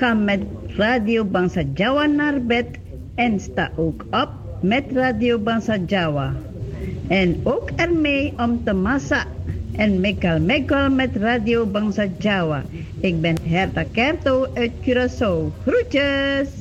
Ga 0.01 0.13
met 0.17 0.41
Radio 0.81 1.21
Bangsa 1.23 1.61
Jawa 1.77 2.05
naar 2.05 2.41
bed 2.41 2.65
en 3.15 3.39
sta 3.39 3.71
ook 3.77 4.05
op 4.09 4.29
met 4.61 4.83
Radio 4.93 5.37
Bangsa 5.37 5.77
Jawa. 5.85 6.33
En 7.07 7.39
ook 7.43 7.69
ermee 7.75 8.33
om 8.37 8.63
te 8.63 8.73
massa 8.73 9.25
en 9.77 9.99
mekal 9.99 10.39
mekal 10.39 10.89
met 10.89 11.15
Radio 11.15 11.65
Bangsa 11.65 12.05
Jawa. 12.17 12.63
Ik 12.99 13.21
ben 13.21 13.37
Herta 13.43 13.83
Kerto 13.91 14.47
uit 14.53 14.71
Curaçao. 14.81 15.53
Groetjes! 15.65 16.60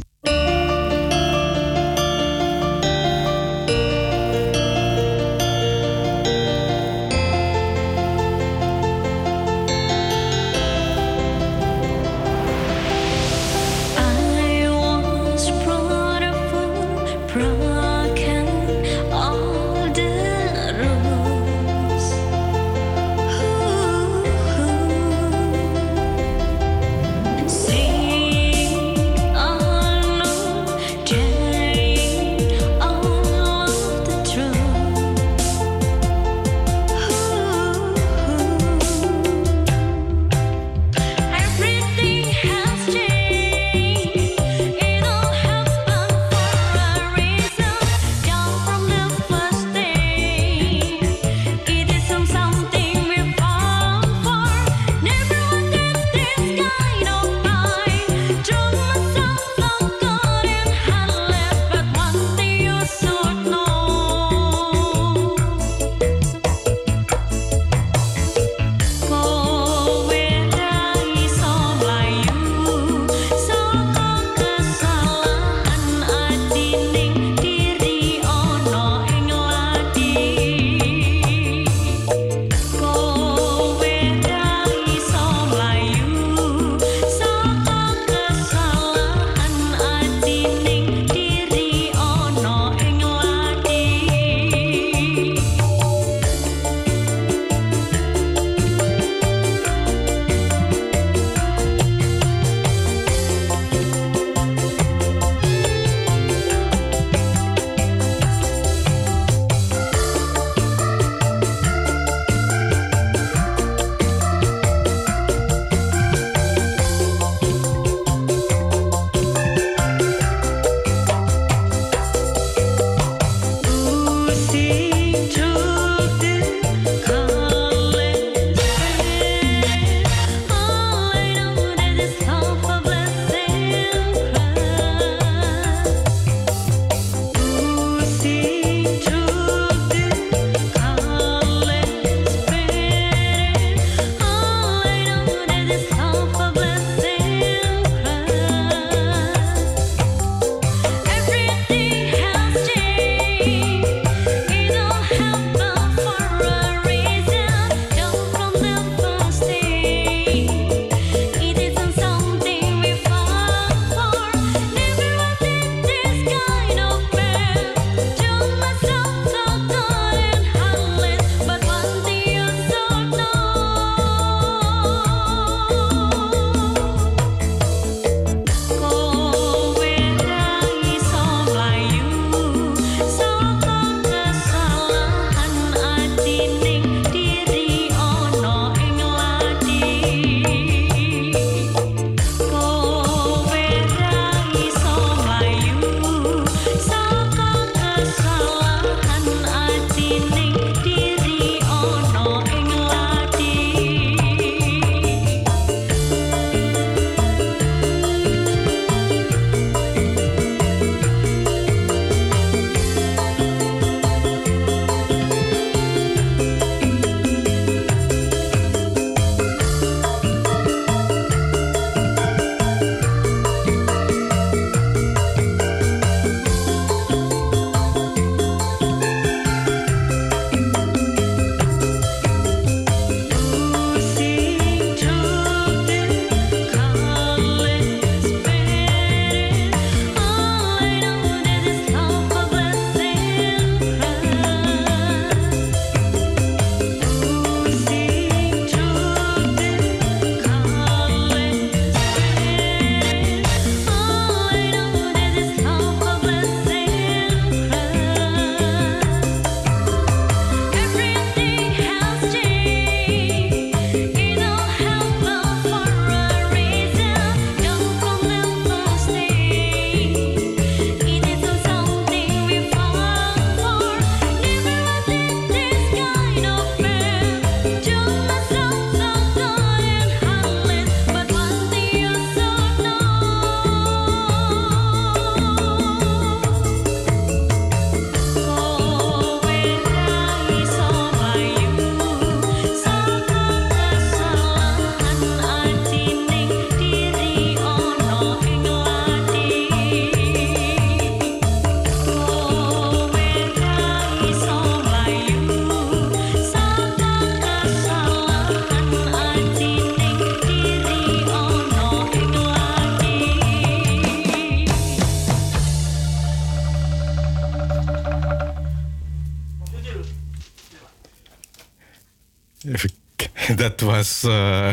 Eh, 324.23 324.73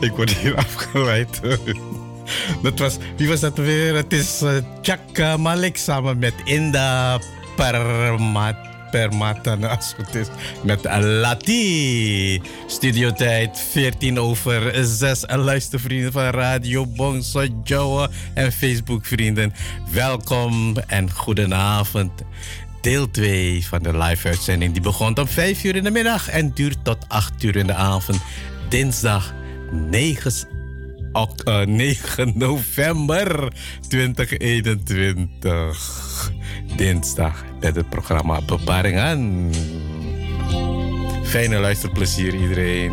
ik 0.06 0.12
word 0.16 0.30
hier 0.30 0.56
afgeleid. 0.56 1.40
dat 2.62 2.78
was. 2.78 2.96
Wie 3.16 3.28
was 3.28 3.40
dat 3.40 3.56
weer? 3.56 3.94
Het 3.94 4.12
is 4.12 4.42
eh, 4.42 4.56
Chaka 4.82 5.36
Malik 5.36 5.76
samen 5.76 6.18
met 6.18 6.34
Inda 6.44 7.18
Permat. 7.56 8.56
Permata, 8.90 9.54
nou, 9.54 9.74
als 9.76 9.94
het 9.96 10.14
is, 10.14 10.26
met 10.62 10.84
Lati. 11.00 12.42
Studiotijd 12.66 13.60
14 13.70 14.20
over 14.20 14.72
6. 14.86 15.24
En 15.24 15.38
luistervrienden 15.38 16.12
van 16.12 16.22
Radio 16.22 16.86
Bongso 16.86 17.46
Joa 17.64 18.08
en 18.34 18.52
Facebook-vrienden. 18.52 19.54
Welkom 19.92 20.76
en 20.86 21.10
goedenavond. 21.10 22.10
Deel 22.88 23.10
2 23.10 23.66
van 23.66 23.82
de 23.82 23.98
live-uitzending 23.98 24.72
die 24.72 24.82
begon 24.82 25.18
om 25.18 25.26
5 25.26 25.64
uur 25.64 25.76
in 25.76 25.84
de 25.84 25.90
middag 25.90 26.28
en 26.28 26.50
duurt 26.54 26.84
tot 26.84 26.98
8 27.08 27.42
uur 27.42 27.56
in 27.56 27.66
de 27.66 27.74
avond. 27.74 28.20
Dinsdag 28.68 29.34
9, 29.72 30.32
ok- 31.12 31.40
eh, 31.40 31.66
9 31.66 32.32
november 32.34 33.52
2021. 33.88 36.30
Dinsdag 36.76 37.44
met 37.60 37.76
het 37.76 37.88
programma 37.88 38.40
Beparingen. 38.46 39.50
Fijne 41.24 41.58
luisterplezier 41.58 42.34
iedereen. 42.34 42.92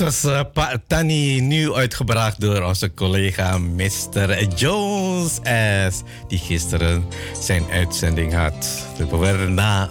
Dat 0.00 0.22
was 0.22 0.32
eh, 0.32 0.40
Pa 0.52 0.80
Tani, 0.86 1.40
nu 1.40 1.74
uitgebracht 1.74 2.40
door 2.40 2.62
onze 2.62 2.94
collega 2.94 3.58
Mr. 3.58 4.54
Jones 4.54 5.40
S. 5.88 6.02
Die 6.28 6.38
gisteren 6.38 7.04
zijn 7.40 7.64
uitzending 7.72 8.34
had. 8.34 8.86
De 8.96 9.06
Verna. 9.12 9.90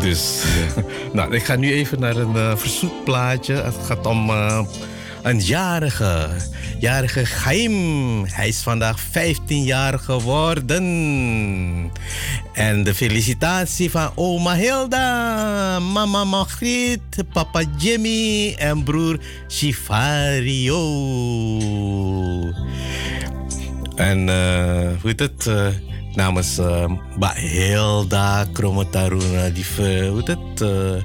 Dus, 0.00 0.42
nou, 1.12 1.34
ik 1.34 1.44
ga 1.44 1.56
nu 1.56 1.72
even 1.72 2.00
naar 2.00 2.16
een 2.16 2.36
eh, 2.36 2.56
verzoekplaatje. 2.56 3.54
Het 3.54 3.76
gaat 3.86 4.06
om 4.06 4.30
eh, 4.30 4.64
een 5.22 5.40
jarige. 5.40 6.28
Jarige 6.78 7.24
Chaim. 7.24 8.24
Hij 8.24 8.48
is 8.48 8.60
vandaag 8.60 9.00
15 9.00 9.62
jaar 9.62 9.98
geworden. 9.98 10.84
En 12.54 12.84
de 12.84 12.94
felicitatie 12.94 13.90
van 13.90 14.10
oma 14.14 14.54
Hilda, 14.54 15.78
mama 15.80 16.24
Margriet, 16.24 17.00
papa 17.32 17.62
Jimmy 17.78 18.54
en 18.58 18.82
broer 18.84 19.18
Shifario. 19.48 20.78
En 23.96 24.28
eh, 24.28 25.00
hoe 25.00 25.10
heet 25.10 25.20
het? 25.20 25.46
eh, 25.46 25.66
namens 26.14 26.58
eh 26.58 26.86
Mbak 27.16 27.36
Hilda 27.36 28.44
Kromotaruna, 28.52 29.48
die 29.48 29.66
ver- 29.66 30.06
hoe 30.08 30.18
heet 30.24 30.28
het? 30.28 30.60
eh, 30.60 31.02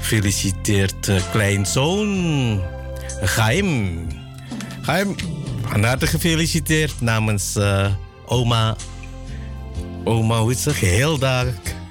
feliciteert 0.00 1.10
kleinzoon 1.32 2.60
Gaim. 3.22 4.06
Gaim, 4.82 5.14
van 5.62 5.84
harte 5.84 6.06
gefeliciteerd 6.06 7.00
namens 7.00 7.58
oma. 8.26 8.76
Oma, 10.04 10.38
hoe 10.38 10.50
is 10.50 10.64
het? 10.64 10.76
Hilda. 10.76 11.44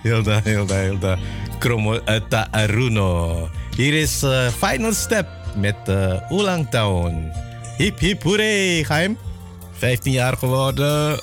Hilda, 0.03 0.41
Hilda, 0.43 0.75
Hilda. 0.75 1.17
Kromo 1.59 1.93
eh, 1.93 2.19
Taruno. 2.29 3.49
Hier 3.75 3.93
is 3.93 4.23
eh, 4.23 4.47
Final 4.47 4.93
Step 4.93 5.27
met 5.55 5.75
uh, 5.89 6.31
Oelang 6.31 6.69
Town. 6.69 7.31
Hip 7.77 7.99
hip 7.99 8.23
Gaim. 8.85 9.17
15 9.71 10.11
jaar 10.11 10.37
geworden. 10.37 11.19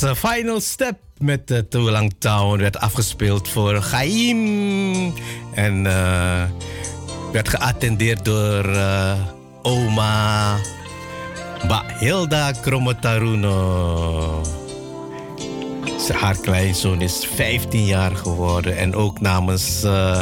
Was 0.00 0.02
uh, 0.02 0.30
Final 0.30 0.60
Step 0.60 0.98
met 1.18 1.50
uh, 1.50 1.58
Too 1.58 1.90
Lang 1.90 2.14
Town. 2.18 2.58
Werd 2.58 2.78
afgespeeld 2.78 3.48
voor 3.48 3.80
Chaim. 3.80 5.12
En 5.54 5.86
eh, 5.86 6.42
werd 7.32 7.48
geattendeerd 7.48 8.24
door 8.24 8.64
eh, 8.64 9.20
oma 9.62 10.56
Ba 11.68 11.84
Hilda 11.98 12.52
Kromotaruno. 12.52 14.42
Haar 16.12 16.36
kleinzoon 16.36 17.00
is 17.00 17.28
15 17.34 17.84
jaar 17.84 18.16
geworden. 18.16 18.76
En 18.76 18.94
ook 18.94 19.20
namens 19.20 19.82
eh, 19.82 20.20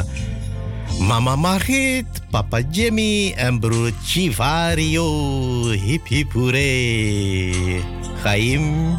mama 0.99 1.36
Margit, 1.36 2.07
papa 2.31 2.61
Jimmy 2.70 3.32
en 3.36 3.61
broer 3.61 3.93
Chivario. 4.05 5.09
Hip 5.69 6.07
hip 6.07 6.32
hoeré. 6.32 7.62
Chaim, 8.23 8.97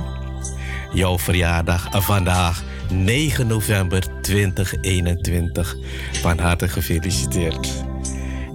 jouw 0.94 1.20
verjaardag 1.20 1.88
eh, 1.92 2.02
vandaag 2.02 2.64
9 2.90 3.48
november 3.48 4.04
2021. 4.22 5.76
Van 6.22 6.40
harte 6.40 6.68
gefeliciteerd. 6.68 7.70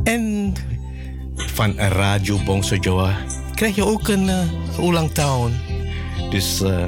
En 0.05 0.53
van 1.37 1.79
Radio 1.79 2.39
Bongso 2.45 2.77
Joa 2.77 3.17
krijg 3.55 3.75
je 3.75 3.85
ook 3.85 4.09
een 4.09 4.29
uh, 4.79 5.05
Town. 5.13 5.53
Dus 6.31 6.61
uh, 6.63 6.85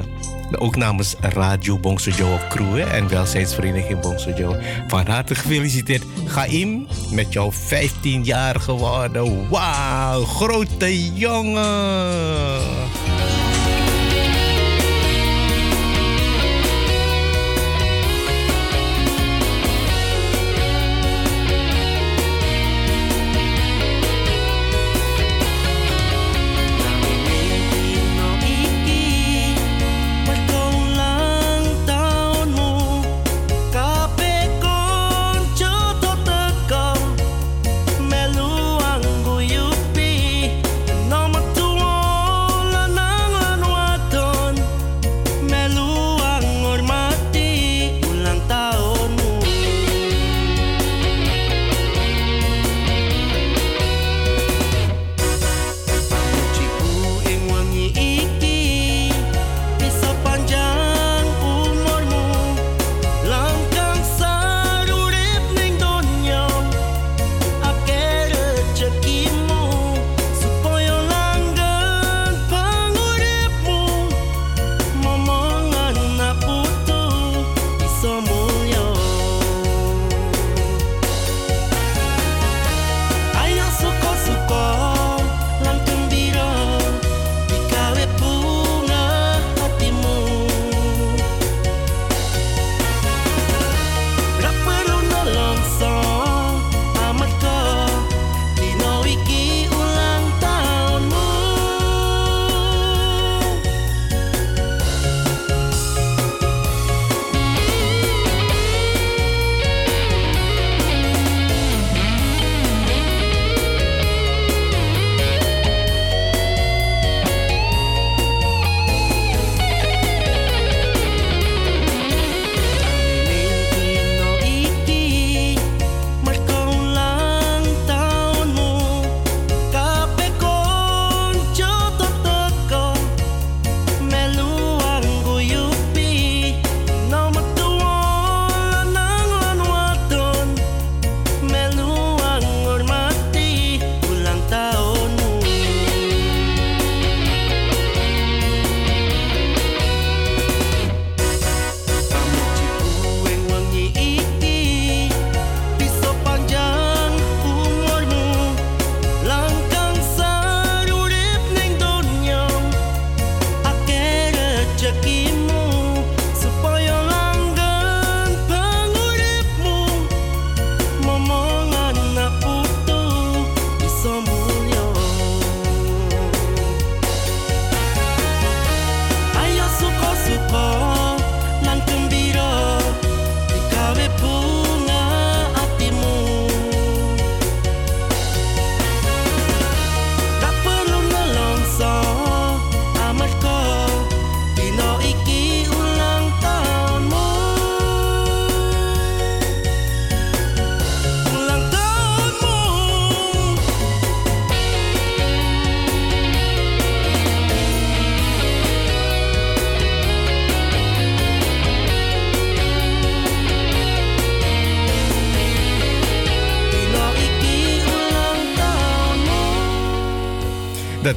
ook 0.57 0.75
namens 0.75 1.15
Radio 1.19 1.77
Bongso 1.77 2.11
Joa 2.11 2.39
crew 2.49 2.77
en 2.77 3.09
welzijnsvereniging 3.09 3.99
Bongso 3.99 4.31
Joa. 4.31 4.57
Van 4.87 5.07
harte 5.07 5.35
gefeliciteerd. 5.35 6.03
Gaim, 6.25 6.87
met 7.11 7.33
jouw 7.33 7.51
15 7.51 8.23
jaar 8.23 8.59
geworden. 8.59 9.49
Wauw, 9.49 10.23
grote 10.23 11.13
jongen. 11.13 12.50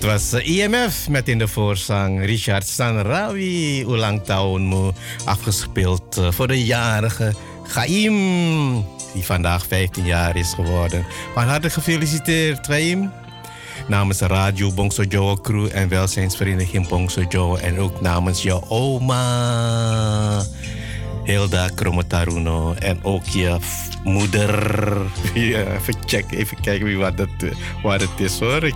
Dat 0.05 0.13
was 0.13 0.43
IMF 0.43 1.09
met 1.09 1.29
in 1.29 1.39
de 1.39 1.49
voorzang 1.49 2.25
Richard 2.25 2.67
Sanrawi. 2.67 3.81
Ulang 3.81 4.25
tahunmu 4.25 4.93
afgespeeld 5.25 6.17
eh, 6.17 6.31
voor 6.31 6.47
de 6.47 6.65
jarige 6.65 7.35
Gaim. 7.63 8.85
Die 9.13 9.25
vandaag 9.25 9.67
15 9.67 10.05
jaar 10.05 10.37
is 10.37 10.53
geworden. 10.55 11.07
Van 11.35 11.45
harte 11.45 11.71
gefeliciteerd, 11.71 12.67
Gaim. 12.67 13.13
Namens 13.89 14.21
Radio 14.21 14.73
Bongso 14.73 15.03
Joe 15.03 15.41
crew 15.41 15.69
en 15.73 15.89
welzijnsvereniging 15.89 16.89
Bongso 16.89 17.23
Joe. 17.29 17.61
En 17.61 17.79
ook 17.79 18.01
namens 18.01 18.43
jouw 18.43 18.65
oma. 18.69 20.43
Hilda 21.25 21.69
Kromotaruno. 21.75 22.75
En 22.75 23.05
ook 23.05 23.25
je 23.25 23.57
moeder. 24.03 25.01
Even 25.35 25.95
checken, 26.07 26.39
even 26.39 26.61
kijken 26.61 26.87
wie 26.87 26.99
wat, 26.99 27.19
het, 27.19 27.55
wat 27.83 28.01
het 28.01 28.21
is 28.21 28.39
hoor. 28.39 28.65
Ik, 28.65 28.75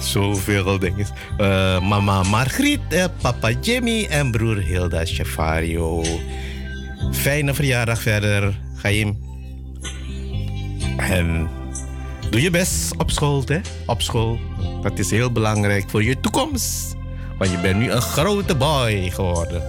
zoveel 0.00 0.78
dingen. 0.78 1.06
Uh, 1.40 1.80
mama 1.80 2.22
Margriet, 2.22 2.80
eh, 2.88 3.04
papa 3.20 3.50
Jimmy 3.60 4.06
en 4.10 4.30
broer 4.30 4.56
Hilda 4.56 5.04
Chefario. 5.04 6.04
Fijne 7.12 7.54
verjaardag 7.54 8.02
verder, 8.02 8.60
Gaim. 8.76 9.18
En 10.96 11.48
doe 12.30 12.40
je 12.40 12.50
best 12.50 12.96
op 12.96 13.10
school, 13.10 13.42
hè? 13.46 13.60
Op 13.86 14.02
school. 14.02 14.38
Dat 14.82 14.98
is 14.98 15.10
heel 15.10 15.32
belangrijk 15.32 15.90
voor 15.90 16.02
je 16.02 16.20
toekomst. 16.20 16.96
Want 17.38 17.50
je 17.50 17.58
bent 17.58 17.78
nu 17.78 17.90
een 17.90 18.02
grote 18.02 18.54
boy 18.54 19.10
geworden. 19.10 19.62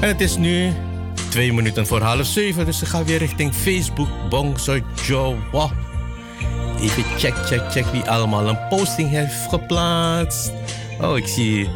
En 0.00 0.08
het 0.08 0.20
is 0.20 0.36
nu 0.36 0.72
twee 1.30 1.52
minuten 1.52 1.86
voor 1.86 2.00
half 2.00 2.26
zeven, 2.26 2.64
dus 2.64 2.82
ik 2.82 2.88
ga 2.88 3.04
weer 3.04 3.18
richting 3.18 3.54
Facebook 3.54 4.08
Bongso 4.28 4.78
Joe. 5.06 5.36
Even 6.80 7.04
check, 7.18 7.34
check, 7.46 7.70
check 7.70 7.86
wie 7.86 8.02
allemaal 8.02 8.48
een 8.48 8.58
posting 8.68 9.10
heeft 9.10 9.34
geplaatst. 9.48 10.52
Oh, 11.00 11.16
ik 11.16 11.26
zie 11.26 11.68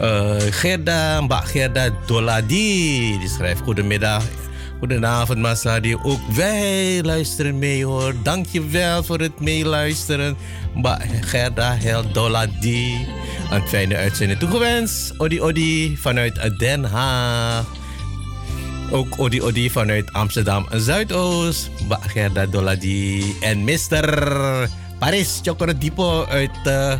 uh, 0.00 0.36
Gerda, 0.50 1.20
Mbak 1.20 1.44
Gerda 1.44 1.90
Doladi. 2.06 3.18
Die 3.18 3.28
schrijft 3.28 3.60
goedemiddag. 3.60 4.24
Goedenavond, 4.78 5.38
Masadi. 5.38 5.96
Ook 5.96 6.20
wij 6.34 7.02
luisteren 7.02 7.58
mee 7.58 7.84
hoor. 7.84 8.14
Dankjewel 8.22 9.04
voor 9.04 9.18
het 9.18 9.40
meeluisteren. 9.40 10.36
Mbak 10.74 11.02
Gerda 11.20 11.76
Hel 11.76 12.12
Doladi. 12.12 13.06
Een 13.50 13.68
fijne 13.68 13.96
uitzending 13.96 14.38
toegewenst. 14.38 15.14
Odi 15.18 15.40
Odi 15.40 15.96
vanuit 15.96 16.58
Den 16.58 16.84
Haag. 16.84 17.81
Ook 18.92 19.16
Odi 19.16 19.40
Odi 19.40 19.70
vanuit 19.72 20.12
Amsterdam 20.12 20.68
Zuidoost. 20.76 21.70
Mbak 21.88 22.52
Doladi. 22.52 23.24
En 23.40 23.64
Mr. 23.64 24.04
Paris 24.98 25.40
Chocorodipo 25.42 26.24
uit 26.28 26.52
uh, 26.64 26.94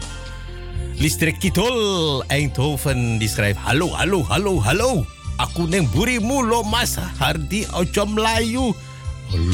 Listrik 0.97 1.39
Kitol 1.39 2.25
Eindhoven. 2.27 3.19
Die 3.19 3.29
schrijft: 3.29 3.59
Hallo, 3.61 3.93
hallo, 3.93 4.25
hallo, 4.25 4.63
hallo. 4.65 5.05
Aku 5.37 5.69
neng 5.69 5.85
burimu 5.93 6.41
lo 6.41 6.63
mas 6.65 6.97
Hardi 7.21 7.69
Ojo 7.77 8.07
Melayu. 8.09 8.73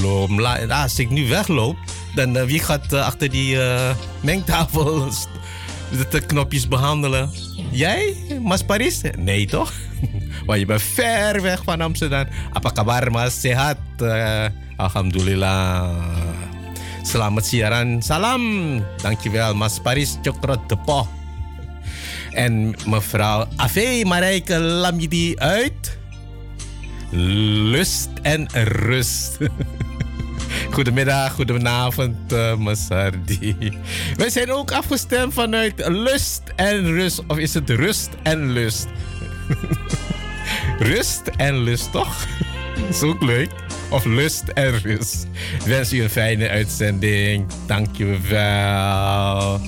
Lo 0.03 0.27
Melayu. 0.31 0.71
Als 0.71 0.99
ik 0.99 1.11
nu 1.11 1.27
wegloop, 1.29 1.77
dan 2.15 2.37
uh, 2.37 2.47
wie 2.47 2.63
gaat 2.63 2.93
uh, 2.93 3.03
achter 3.03 3.31
die 3.31 3.59
mengtafel 4.23 5.11
de 6.11 6.21
knopjes 6.21 6.69
behandelen? 6.69 7.48
Jij, 7.71 8.17
Mas 8.43 8.65
Paris? 8.65 9.01
Nee, 9.19 9.47
toch? 9.47 9.73
Want 10.47 10.59
je 10.59 10.67
bent 10.67 10.83
ver 10.83 11.43
weg 11.43 11.63
van 11.65 11.81
Amsterdam. 11.81 12.27
Apa 12.53 12.71
kabar, 12.71 13.11
Mas? 13.11 13.41
Sehat? 13.41 13.79
Uh, 14.01 14.47
Alhamdulillah. 14.77 15.93
Selamat 17.03 17.47
siaran. 17.47 18.03
Salam. 18.03 18.43
Dankjewel, 19.03 19.55
Mas 19.55 19.81
Paris 19.81 20.19
Chokrot 20.23 20.69
Depo. 20.69 21.09
En 22.33 22.75
mevrouw 22.87 23.49
Ave 23.57 24.05
Marijke 24.07 24.59
Lamidi 24.59 25.35
uit 25.37 25.99
Lust 27.11 28.11
en 28.23 28.49
Rust. 28.53 29.39
Goedemiddag, 30.71 31.33
goedenavond, 31.33 32.33
uh, 32.33 32.57
Masardi. 32.57 33.79
Wij 34.17 34.31
zijn 34.31 34.53
ook 34.53 34.73
afgestemd 34.73 35.35
vanuit 35.35 35.89
Lust 35.89 36.43
en 36.57 36.85
Rust. 36.85 37.23
Of 37.27 37.39
is 37.39 37.55
het 37.55 37.71
Rust 37.71 38.11
en 38.23 38.53
Lust? 38.53 38.87
rust 40.93 41.23
en 41.37 41.63
Lust, 41.63 41.93
toch? 41.93 42.27
is 42.91 43.03
ook 43.03 43.23
leuk. 43.23 43.51
Of 43.91 44.05
Lust 44.05 44.49
en 44.49 44.79
Rust. 44.79 45.27
Ik 45.55 45.67
wens 45.67 45.93
u 45.93 46.03
een 46.03 46.11
fijne 46.11 46.49
uitzending. 46.49 47.47
Dank 47.67 47.97
je 47.97 48.19
wel. 48.29 49.61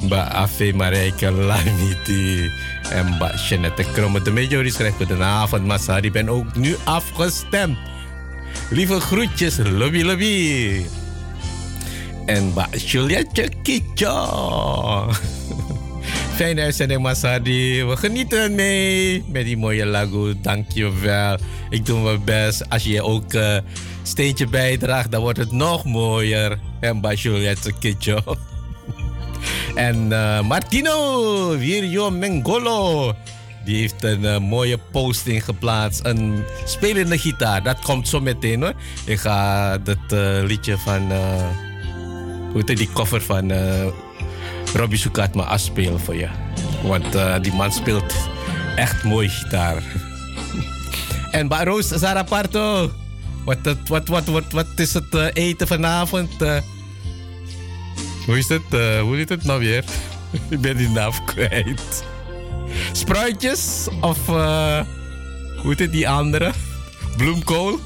Mbak 0.00 0.28
Afe 0.32 0.72
Marijke 0.74 1.30
Lamiti 1.30 2.50
en 2.90 3.06
Mbak 3.06 3.34
Jeanette 3.34 3.84
Kromme 3.92 4.22
de 4.22 4.30
Major 4.30 4.70
schrijft 4.70 4.96
goedenavond 4.96 5.66
Mas 5.66 5.86
Harry 5.86 6.10
ben 6.10 6.28
ook 6.28 6.56
nu 6.56 6.76
afgestemd. 6.84 7.78
Lieve 8.72 9.00
groetjes, 9.00 9.58
lobby 9.58 10.02
lobby. 10.02 10.86
En 12.26 12.44
Mbak 12.44 12.74
Julietje 12.74 13.48
Kitjo. 13.62 15.12
Fijne 16.36 16.62
uitzending 16.62 17.02
Mas 17.02 17.22
Hardy. 17.22 17.84
We 17.84 17.96
genieten 17.96 18.54
mee 18.54 19.24
met 19.28 19.44
die 19.44 19.56
mooie 19.56 19.86
lagu. 19.86 20.34
Dankjewel. 20.40 21.36
Ik 21.70 21.86
doe 21.86 22.00
mijn 22.00 22.24
best. 22.24 22.68
Als 22.68 22.84
je 22.84 23.02
ook 23.02 23.32
uh, 23.32 23.56
steentje 24.02 24.46
bijdraagt, 24.46 25.10
dan 25.10 25.20
wordt 25.20 25.38
het 25.38 25.52
nog 25.52 25.84
mooier. 25.84 26.58
En 26.80 26.96
Mbak 26.96 27.16
Juliette 27.16 27.72
Kitjo. 27.78 28.18
En 29.74 29.96
uh, 30.10 30.40
Martino 30.40 31.56
Virio 31.58 32.10
Mengolo. 32.10 33.14
Die 33.64 33.80
heeft 33.80 34.04
een 34.04 34.22
uh, 34.22 34.38
mooie 34.38 34.78
posting 34.78 35.44
geplaatst. 35.44 36.00
Een 36.04 36.44
spelende 36.64 37.18
gitaar. 37.18 37.62
Dat 37.62 37.78
komt 37.78 38.08
zo 38.08 38.20
meteen 38.20 38.62
hoor. 38.62 38.74
Ik 39.04 39.18
ga 39.18 39.78
dat 39.78 39.98
uh, 40.12 40.42
liedje 40.42 40.78
van. 40.78 41.12
hoe 42.52 42.62
heet 42.66 42.76
die 42.76 42.92
cover 42.92 43.22
van 43.22 43.52
Robbie 44.74 44.98
Sukatma 44.98 45.42
afspelen 45.42 46.00
voor 46.00 46.14
je. 46.14 46.28
Want 46.82 47.42
die 47.42 47.52
man 47.52 47.72
speelt 47.72 48.14
echt 48.76 49.04
mooi 49.04 49.28
gitaar. 49.28 49.82
en 51.30 51.48
Baroos 51.48 51.88
Zaraparto. 51.88 52.90
Wat, 53.44 53.58
wat, 53.88 54.08
wat, 54.08 54.26
wat, 54.26 54.52
wat 54.52 54.66
is 54.76 54.94
het 54.94 55.14
eten 55.32 55.66
vanavond? 55.66 56.30
Hoe 58.26 58.38
is 58.38 58.48
het? 58.48 58.98
Hoe 59.00 59.16
heet 59.16 59.28
het 59.28 59.44
nou 59.44 59.60
weer? 59.60 59.84
Ik 60.48 60.60
ben 60.60 60.76
die 60.76 60.88
naam 60.88 61.12
kwijt. 61.24 62.04
Spruitjes 62.92 63.88
of 64.00 64.28
uh, 64.28 64.80
hoe 65.62 65.74
heet 65.76 65.92
die 65.92 66.08
andere? 66.08 66.52
Bloemkool? 67.16 67.78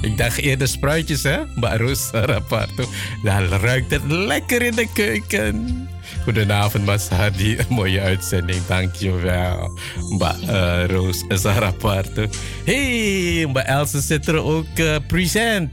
Ik 0.00 0.16
dacht 0.16 0.38
eerder 0.38 0.68
spruitjes, 0.68 1.22
hè? 1.22 1.38
Maar 1.54 1.80
Roos 1.80 2.10
Raparto. 2.12 2.84
Dan 3.22 3.42
ruikt 3.42 3.90
het 3.90 4.02
lekker 4.06 4.62
in 4.62 4.74
de 4.74 4.88
keuken. 4.92 5.88
Goedenavond, 6.22 6.84
Masadi. 6.84 7.56
Mooie 7.68 8.00
uitzending, 8.00 8.66
dankjewel. 8.66 9.78
Mba, 10.10 10.36
uh, 10.42 10.84
Roos 10.86 11.24
Zaraparto. 11.28 12.26
Hey, 12.64 13.46
Mba 13.48 13.64
Elsa 13.64 14.00
zit 14.00 14.28
er 14.28 14.42
ook 14.42 14.78
uh, 14.78 14.96
present. 15.06 15.70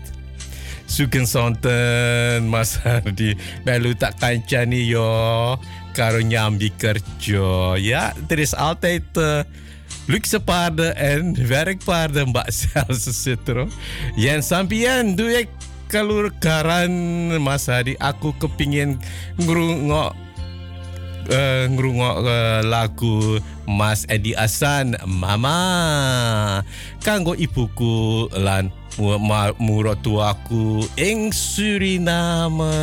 Suken 0.85 1.27
sonten 1.27 2.47
Mas 2.49 2.75
Hardi 2.75 3.37
Melu 3.65 3.95
tak 3.95 4.19
kancani 4.19 4.85
yo 4.85 5.57
Karo 5.93 6.19
nyambi 6.19 6.73
kerja 6.75 7.77
Ya, 7.77 8.11
er 8.29 8.39
is 8.41 8.57
altijd 8.57 9.05
uh, 9.15 9.45
luxe 10.09 10.41
paarden 10.41 10.97
en 10.97 11.37
werkpaarden 11.37 12.33
Mbak 12.33 12.49
Selse 12.49 13.13
Citro 13.13 13.69
Yen 14.17 14.43
sampien 14.43 15.15
doe 15.15 15.45
ik 15.45 15.49
kalur 15.87 16.33
karan 16.41 16.91
Mas 17.37 17.69
Hardi 17.69 17.93
Aku 18.01 18.33
kepingin 18.41 18.97
ngerungok 19.37 20.11
uh, 21.29 21.63
ngerungok 21.69 22.15
uh, 22.25 22.59
lagu 22.65 23.37
Mas 23.69 24.09
Edi 24.09 24.33
Asan 24.33 24.97
Mama 25.05 26.65
Kanggo 27.05 27.37
ibuku 27.37 28.27
lan 28.33 28.73
muratuaku 29.57 30.85
ing 30.97 31.33
Suriname. 31.33 32.73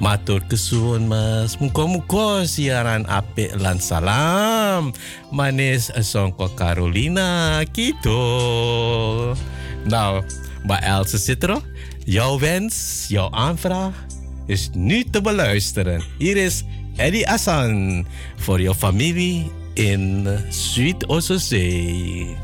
Matur 0.00 0.42
kesuwun 0.50 1.06
Mas, 1.08 1.56
muga-muga 1.58 2.44
siaran 2.44 3.06
apik 3.08 3.54
lan 3.58 3.78
salam 3.80 4.92
manis 5.30 5.88
songko 5.94 6.52
Carolina 6.58 7.62
Kidul. 7.70 9.34
Nou, 9.84 10.24
Mbak 10.64 10.82
Else 10.82 11.18
Citro, 11.20 11.60
jouw 12.04 12.40
wens, 12.40 13.06
jouw 13.08 13.28
aanvraag 13.32 13.92
is 14.46 14.70
nu 14.72 15.04
te 15.04 15.20
beluisteren. 15.20 16.02
Hier 16.18 16.36
is 16.36 16.64
Eddie 16.96 17.28
Asan 17.28 18.06
voor 18.36 18.60
jouw 18.60 18.74
familie 18.74 19.50
in 19.74 20.28
Zuid-Ossozee. 20.50 22.36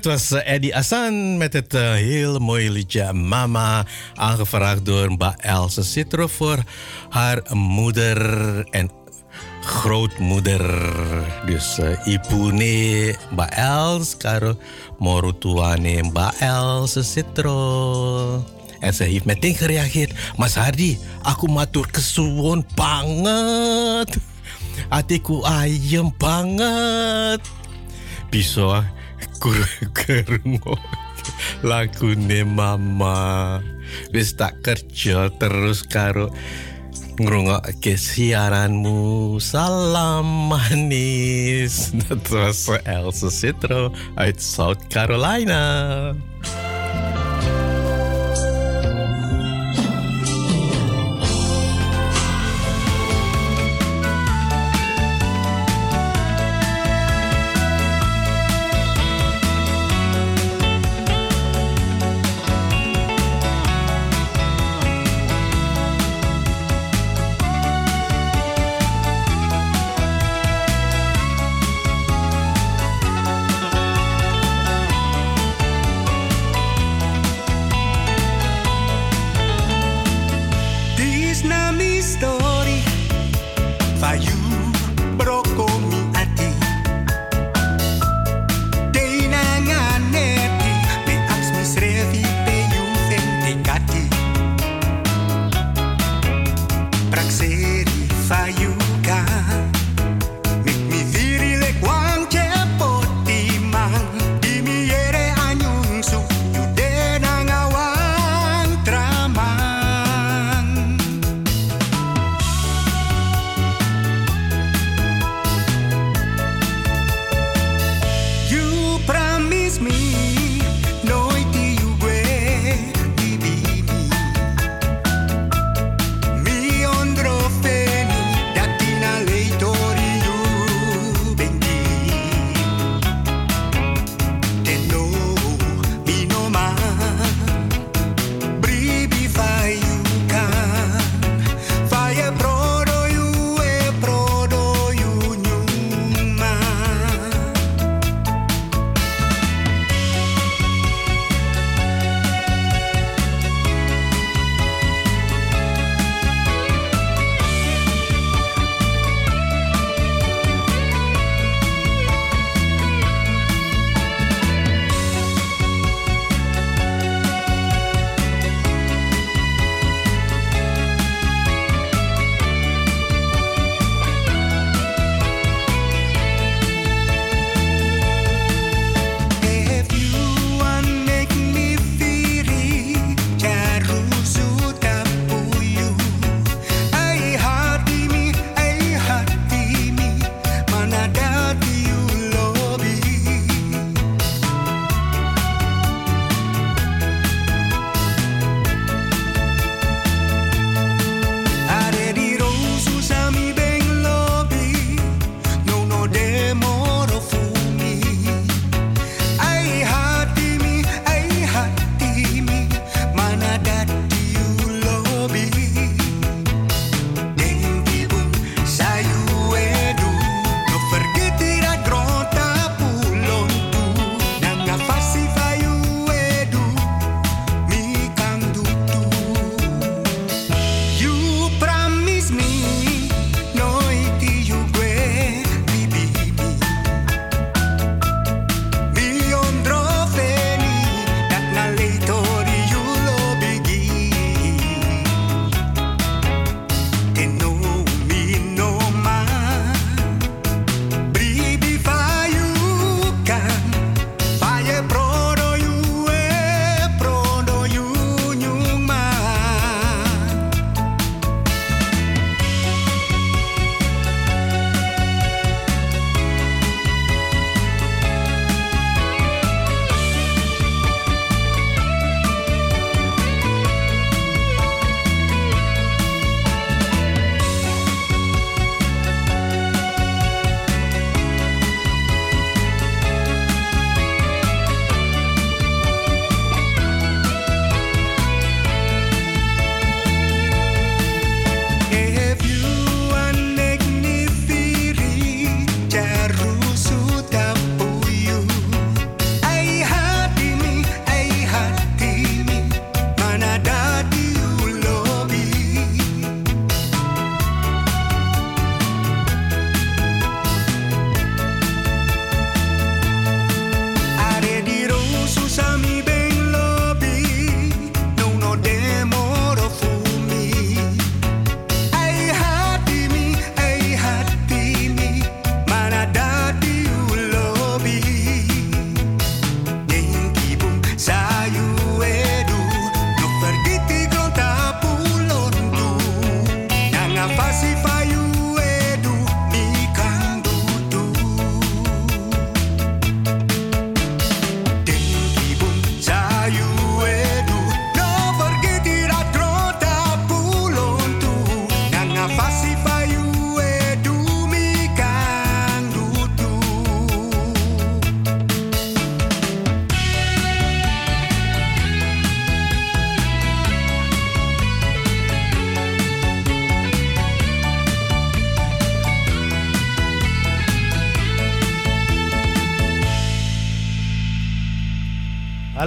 Dat 0.00 0.12
was 0.12 0.32
Eddie 0.32 0.76
Assan 0.76 1.36
met 1.36 1.52
het 1.52 1.72
heel 1.72 2.38
mooie 2.38 2.70
liedje 2.70 3.12
Mama. 3.12 3.84
Aangevraagd 4.14 4.84
door 4.84 5.12
Mba 5.12 5.34
Else 5.36 5.82
Citro 5.82 6.26
voor 6.26 6.58
haar 7.08 7.42
moeder 7.52 8.20
en 8.70 8.90
grootmoeder. 9.60 10.92
Dus 11.46 11.78
uh, 11.78 12.06
Ipune 12.06 13.14
Mba 13.30 13.48
Els, 13.50 14.16
karo 14.16 14.56
morutuane 14.98 16.02
Mba 16.02 16.32
Else 16.38 17.02
Citro. 17.02 18.44
En 18.78 18.94
ze 18.94 19.04
heeft 19.04 19.24
meteen 19.24 19.54
gereageerd. 19.54 20.12
Mas 20.36 20.54
Hardy, 20.54 20.98
aku 21.22 21.52
matur 21.52 21.90
kesuwun 21.90 22.66
banget. 22.74 24.16
Hatiku 24.88 25.44
ayem 25.44 26.14
banget. 26.16 27.40
Bisa 28.30 28.98
kerungu 29.96 30.76
lagune 31.64 32.44
mama. 32.44 33.58
Wis 34.14 34.36
tak 34.38 34.62
kerja 34.62 35.32
terus 35.40 35.82
karo 35.82 36.30
ngrungokke 37.20 37.96
siaranmu. 37.96 39.36
Salam 39.42 40.52
manis. 40.52 41.92
Was 42.32 42.68
Elsa 42.84 43.28
Citro 43.28 43.92
uit 44.16 44.38
South 44.40 44.80
Carolina. 44.88 46.12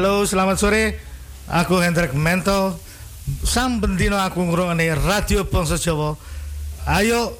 Halo, 0.03 0.27
selamat 0.27 0.59
sore. 0.59 0.99
Aku 1.47 1.79
Hendrik 1.79 2.11
Mento. 2.11 2.75
Sam 3.39 3.79
bendino 3.79 4.19
aku 4.19 4.43
ngrungokne 4.43 4.91
Radio 4.99 5.47
Bangsa 5.47 5.79
Jawa. 5.79 6.19
Ayo 6.83 7.31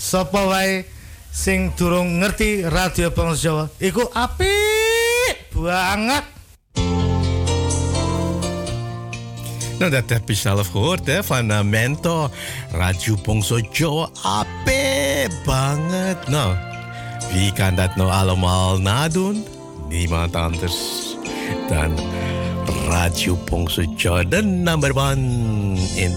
sapa 0.00 0.48
wae 0.48 0.88
sing 1.28 1.76
durung 1.76 2.24
ngerti 2.24 2.64
Radio 2.64 3.12
Bangsa 3.12 3.36
Jawa, 3.36 3.64
iku 3.84 4.00
apik 4.16 5.52
banget. 5.52 6.24
Nou, 9.76 9.88
dat 9.92 10.08
heb 10.08 10.24
je 10.24 10.40
zelf 10.40 10.72
gehoord 10.72 11.04
hè, 11.04 11.20
van 11.20 11.52
uh, 11.52 11.60
Mento. 11.60 12.32
Radio 12.72 13.20
Bongso 13.20 13.60
Joe, 13.60 14.08
ape 14.24 15.28
banget. 15.44 16.16
Nou, 16.32 16.56
wie 17.28 17.52
kan 17.52 17.76
dat 17.76 17.92
nou 17.96 18.08
allemaal 18.08 18.80
nadoen? 18.80 19.44
Niemand 19.92 20.32
anders 20.32 21.13
dan 21.68 21.98
Radio 22.88 23.38
Bongso 23.44 23.82
Joe, 23.96 24.28
de 24.28 24.42
number 24.42 24.96
one 24.96 25.78
in 25.96 26.12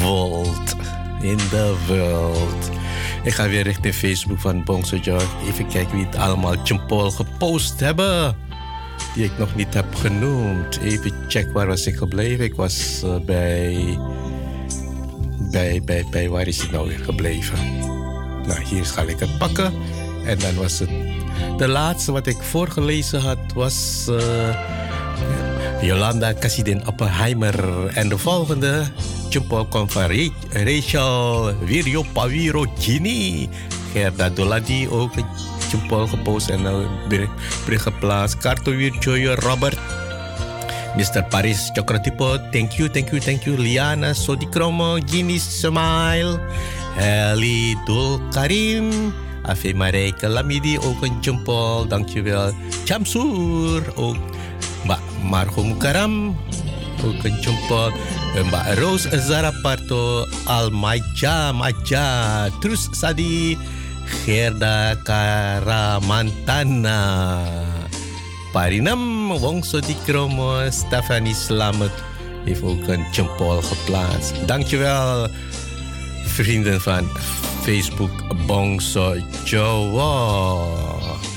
world. 0.00 0.74
In 1.20 1.36
the 1.36 1.74
world. 1.86 2.70
Ik 3.22 3.32
ga 3.32 3.48
weer 3.48 3.62
richting 3.62 3.94
Facebook 3.94 4.40
van 4.40 4.64
Joe. 5.02 5.20
Even 5.48 5.66
kijken 5.66 5.96
wie 5.96 6.06
het 6.06 6.16
allemaal 6.16 6.62
Jumpol 6.62 7.10
gepost 7.10 7.80
hebben 7.80 8.36
die 9.14 9.24
ik 9.24 9.38
nog 9.38 9.54
niet 9.54 9.74
heb 9.74 9.94
genoemd. 9.94 10.78
Even 10.78 11.12
check 11.28 11.52
waar 11.52 11.66
was 11.66 11.86
ik 11.86 11.96
gebleven. 11.96 12.44
Ik 12.44 12.54
was 12.54 13.02
eh, 13.04 13.16
bij, 13.18 13.98
bij, 15.50 15.82
bij, 15.84 16.06
bij, 16.10 16.28
waar 16.28 16.46
is 16.46 16.60
hij 16.60 16.70
nou 16.70 16.88
weer 16.88 16.98
gebleven? 16.98 17.58
Nou, 18.46 18.64
hier 18.64 18.84
ga 18.84 19.02
ik 19.02 19.18
het 19.18 19.38
pakken. 19.38 19.72
En 20.26 20.38
dan 20.38 20.54
was 20.54 20.78
het, 20.78 20.90
de 21.56 21.68
laatste 21.68 22.12
wat 22.12 22.26
ik 22.26 22.36
voorgelezen 22.42 23.20
had 23.20 23.38
was 23.54 24.06
eh, 24.08 24.56
Jolanda 25.82 26.34
Cassidin 26.34 26.86
Oppenheimer. 26.86 27.86
En 27.86 28.08
de 28.08 28.18
volgende, 28.18 28.82
komt 29.68 29.92
van 29.92 30.02
Ra- 30.02 30.62
Rachel 30.64 31.52
Virio 31.64 32.04
Paviro 32.12 32.66
Gini. 32.78 33.48
Gerda 33.92 34.30
Doladi 34.30 34.88
ook 34.88 35.12
Jumpel 35.70 36.06
gepost 36.06 36.48
en 36.48 36.64
een 36.64 36.86
bericht, 37.08 37.32
geplaatst. 37.84 38.38
Karto 38.38 38.72
Joyo 39.00 39.34
Robert. 39.34 39.78
Mr. 40.96 41.24
Paris 41.28 41.70
Chokratipo, 41.72 42.36
thank 42.50 42.72
you, 42.72 42.90
thank 42.90 43.08
you, 43.08 43.20
thank 43.20 43.42
you. 43.42 43.56
Liana 43.58 44.12
Sodikromo, 44.12 44.98
Gini 45.10 45.38
Smile, 45.38 46.38
Heli 46.94 47.76
Dul 47.84 48.20
Karim, 48.30 49.14
Afe 49.42 49.74
Marijke 49.74 50.28
Lamidi, 50.28 50.78
ook 50.78 51.02
een 51.02 51.20
jumpol, 51.20 51.86
dankjewel. 51.86 52.52
Chamsour, 52.84 53.82
ook 53.94 54.16
Mbak 54.84 55.00
Margo 55.22 55.62
ook 57.04 57.24
een 57.24 57.40
jumpol. 57.40 57.90
Mbak 58.44 58.78
Rose 58.78 59.20
Zaraparto, 59.20 60.26
Almaja, 60.44 61.52
Maja, 61.52 62.48
Trus 62.60 62.88
Sadi, 62.90 63.58
Gerda 64.04 64.94
Karamantana. 65.02 66.90
Parinam 68.52 69.32
Wongso 69.40 69.80
di 69.80 69.96
Kromo, 70.04 70.70
Stephanie 70.70 71.34
Slamet 71.34 71.92
heeft 72.44 72.62
ook 72.62 72.86
een 72.88 73.04
jempol 73.12 73.62
geplaatst. 73.62 74.34
Dankjewel, 74.46 75.28
vrienden 76.24 76.80
van 76.80 77.08
Facebook 77.64 78.10
Bongso 78.46 79.14
Jowo. 79.44 81.31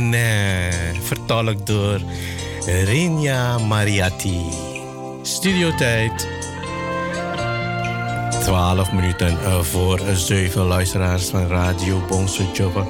Mene, 0.00 0.70
vertolkt 1.02 1.66
door 1.66 2.00
Rinja 2.66 3.58
Mariatti. 3.58 4.40
Studiotijd 5.22 6.28
12 8.42 8.92
minuten 8.92 9.28
eh, 9.28 9.60
voor 9.60 10.00
7 10.14 10.62
luisteraars 10.62 11.28
van 11.28 11.46
Radio 11.46 12.02
Jobba. 12.52 12.86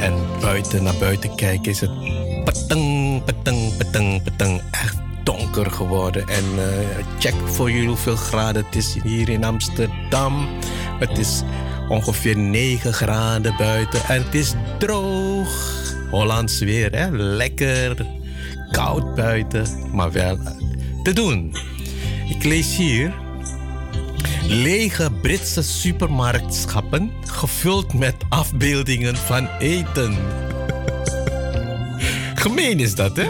En 0.00 0.14
buiten 0.40 0.82
naar 0.82 0.96
buiten 0.98 1.34
kijken 1.34 1.70
is 1.70 1.80
het 1.80 1.90
peteng, 2.44 3.24
peteng, 3.24 3.76
peteng, 3.76 4.22
peteng. 4.22 4.62
Echt 4.70 4.96
donker 5.24 5.70
geworden. 5.70 6.28
En 6.28 6.44
eh, 6.56 7.04
check 7.18 7.34
voor 7.44 7.70
jullie 7.70 7.88
hoeveel 7.88 8.16
graden 8.16 8.64
het 8.64 8.76
is 8.76 8.96
hier 9.02 9.28
in 9.28 9.44
Amsterdam. 9.44 10.48
Het 10.98 11.18
is 11.18 11.42
ongeveer 11.88 12.36
9 12.38 12.92
graden 12.92 13.54
buiten 13.56 14.00
en 14.08 14.22
het 14.24 14.34
is 14.34 14.54
droog. 14.78 15.79
Hollands 16.10 16.58
weer, 16.58 16.92
hè? 16.92 17.10
lekker 17.10 18.06
koud 18.70 19.14
buiten, 19.14 19.66
maar 19.92 20.12
wel 20.12 20.38
te 21.02 21.12
doen. 21.12 21.56
Ik 22.28 22.44
lees 22.44 22.76
hier 22.76 23.12
lege 24.46 25.10
Britse 25.22 25.62
supermarktschappen 25.62 27.10
gevuld 27.26 27.94
met 27.94 28.14
afbeeldingen 28.28 29.16
van 29.16 29.48
eten. 29.58 30.14
Gemeen 32.34 32.80
is 32.80 32.94
dat, 32.94 33.16
hè? 33.16 33.28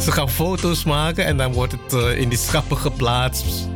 Ze 0.00 0.12
gaan 0.12 0.30
foto's 0.30 0.84
maken 0.84 1.24
en 1.24 1.36
dan 1.36 1.52
wordt 1.52 1.72
het 1.72 1.92
eh, 1.92 2.20
in 2.20 2.28
die 2.28 2.38
schappen 2.38 2.76
geplaatst. 2.76 3.68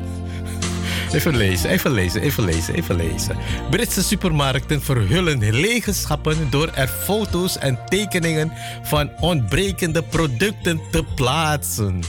Even 1.17 1.37
lezen, 1.37 1.71
even 1.71 1.91
lezen, 1.91 2.23
even 2.23 2.45
lezen, 2.45 2.75
even 2.75 2.97
lezen. 2.97 3.37
Britse 3.71 4.03
supermarkten 4.03 4.83
verhullen 4.83 5.39
lege 5.39 5.93
schappen 5.93 6.51
door 6.51 6.71
er 6.75 6.89
foto's 6.89 7.59
en 7.59 7.79
tekeningen 7.89 8.53
van 8.83 9.11
ontbrekende 9.21 10.03
producten 10.03 10.81
te 10.91 11.05
plaatsen. 11.15 12.01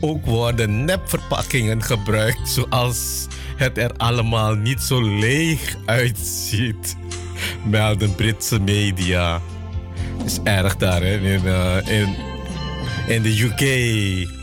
Ook 0.00 0.26
worden 0.26 0.84
nepverpakkingen 0.84 1.82
gebruikt, 1.82 2.48
zoals 2.48 3.26
het 3.56 3.78
er 3.78 3.92
allemaal 3.96 4.54
niet 4.54 4.80
zo 4.80 5.02
leeg 5.18 5.76
uitziet, 5.86 6.96
melden 7.64 8.14
Britse 8.14 8.60
media. 8.60 9.40
Is 10.24 10.38
erg 10.44 10.76
daar, 10.76 11.02
hè? 11.02 11.18
In, 11.18 11.46
eh, 11.46 12.00
in, 12.00 12.16
in 13.06 13.22
de 13.22 13.42
UK. 13.42 14.42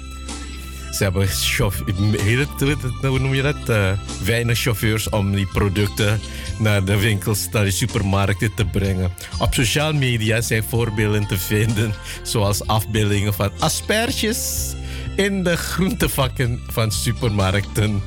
Ze 0.91 1.03
hebben 1.03 1.22
het- 1.22 3.01
hoe 3.01 3.19
noem 3.19 3.34
je 3.34 3.41
dat? 3.41 3.69
Eh, 3.69 3.91
weinig 4.23 4.59
chauffeurs 4.59 5.09
om 5.09 5.35
die 5.35 5.45
producten 5.45 6.19
naar 6.59 6.84
de 6.85 6.97
winkels, 6.99 7.47
naar 7.51 7.63
de 7.63 7.72
supermarkten 7.72 8.53
te 8.53 8.65
brengen. 8.65 9.11
Op 9.39 9.53
sociale 9.53 9.97
media 9.97 10.41
zijn 10.41 10.63
voorbeelden 10.63 11.27
te 11.27 11.38
vinden, 11.38 11.93
zoals 12.23 12.68
afbeeldingen 12.68 13.34
van 13.34 13.51
asperges 13.59 14.73
in 15.15 15.43
de 15.43 15.57
groentevakken 15.57 16.59
van 16.68 16.91
supermarkten. 16.91 18.01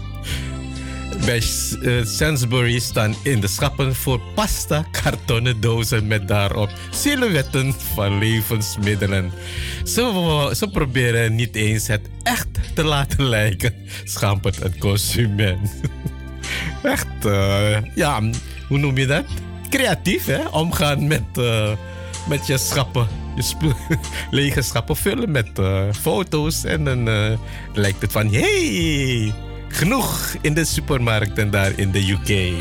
Bij 1.25 1.43
eh, 1.83 2.05
Sainsbury 2.05 2.79
staan 2.79 3.15
in 3.23 3.41
de 3.41 3.47
schappen 3.47 3.95
voor 3.95 4.21
pasta 4.35 4.85
kartonnen 4.91 5.61
dozen 5.61 6.07
met 6.07 6.29
daarop 6.29 6.71
silhouetten 6.91 7.75
van 7.95 8.19
levensmiddelen. 8.19 9.33
Ze, 9.85 10.51
ze 10.57 10.69
proberen 10.69 11.35
niet 11.35 11.55
eens 11.55 11.87
het 11.87 12.09
echt 12.23 12.49
te 12.75 12.85
laten 12.85 13.25
lijken, 13.25 13.75
schampert 14.05 14.65
een 14.65 14.79
consument. 14.79 15.71
Echt, 16.83 17.25
eh, 17.25 17.77
ja, 17.95 18.21
hoe 18.69 18.79
noem 18.79 18.99
je 18.99 19.07
dat? 19.07 19.25
Creatief, 19.69 20.27
hè? 20.27 20.49
Omgaan 20.49 21.07
met, 21.07 21.39
eh, 21.39 21.73
met 22.29 22.47
je 22.47 22.59
schappen. 22.59 23.07
Je 23.37 23.73
lege 24.31 24.63
schappen 24.63 24.97
vullen 24.97 25.31
met 25.31 25.49
foto's. 26.01 26.65
En 26.65 26.85
dan 26.85 27.09
lijkt 27.73 28.01
het 28.01 28.13
van, 28.13 28.33
hey, 28.33 29.35
genoeg 29.75 30.35
in 30.41 30.55
de 30.55 30.65
supermarkten 30.65 31.51
daar 31.51 31.73
in 31.79 31.91
de 31.91 32.11
UK. 32.11 32.53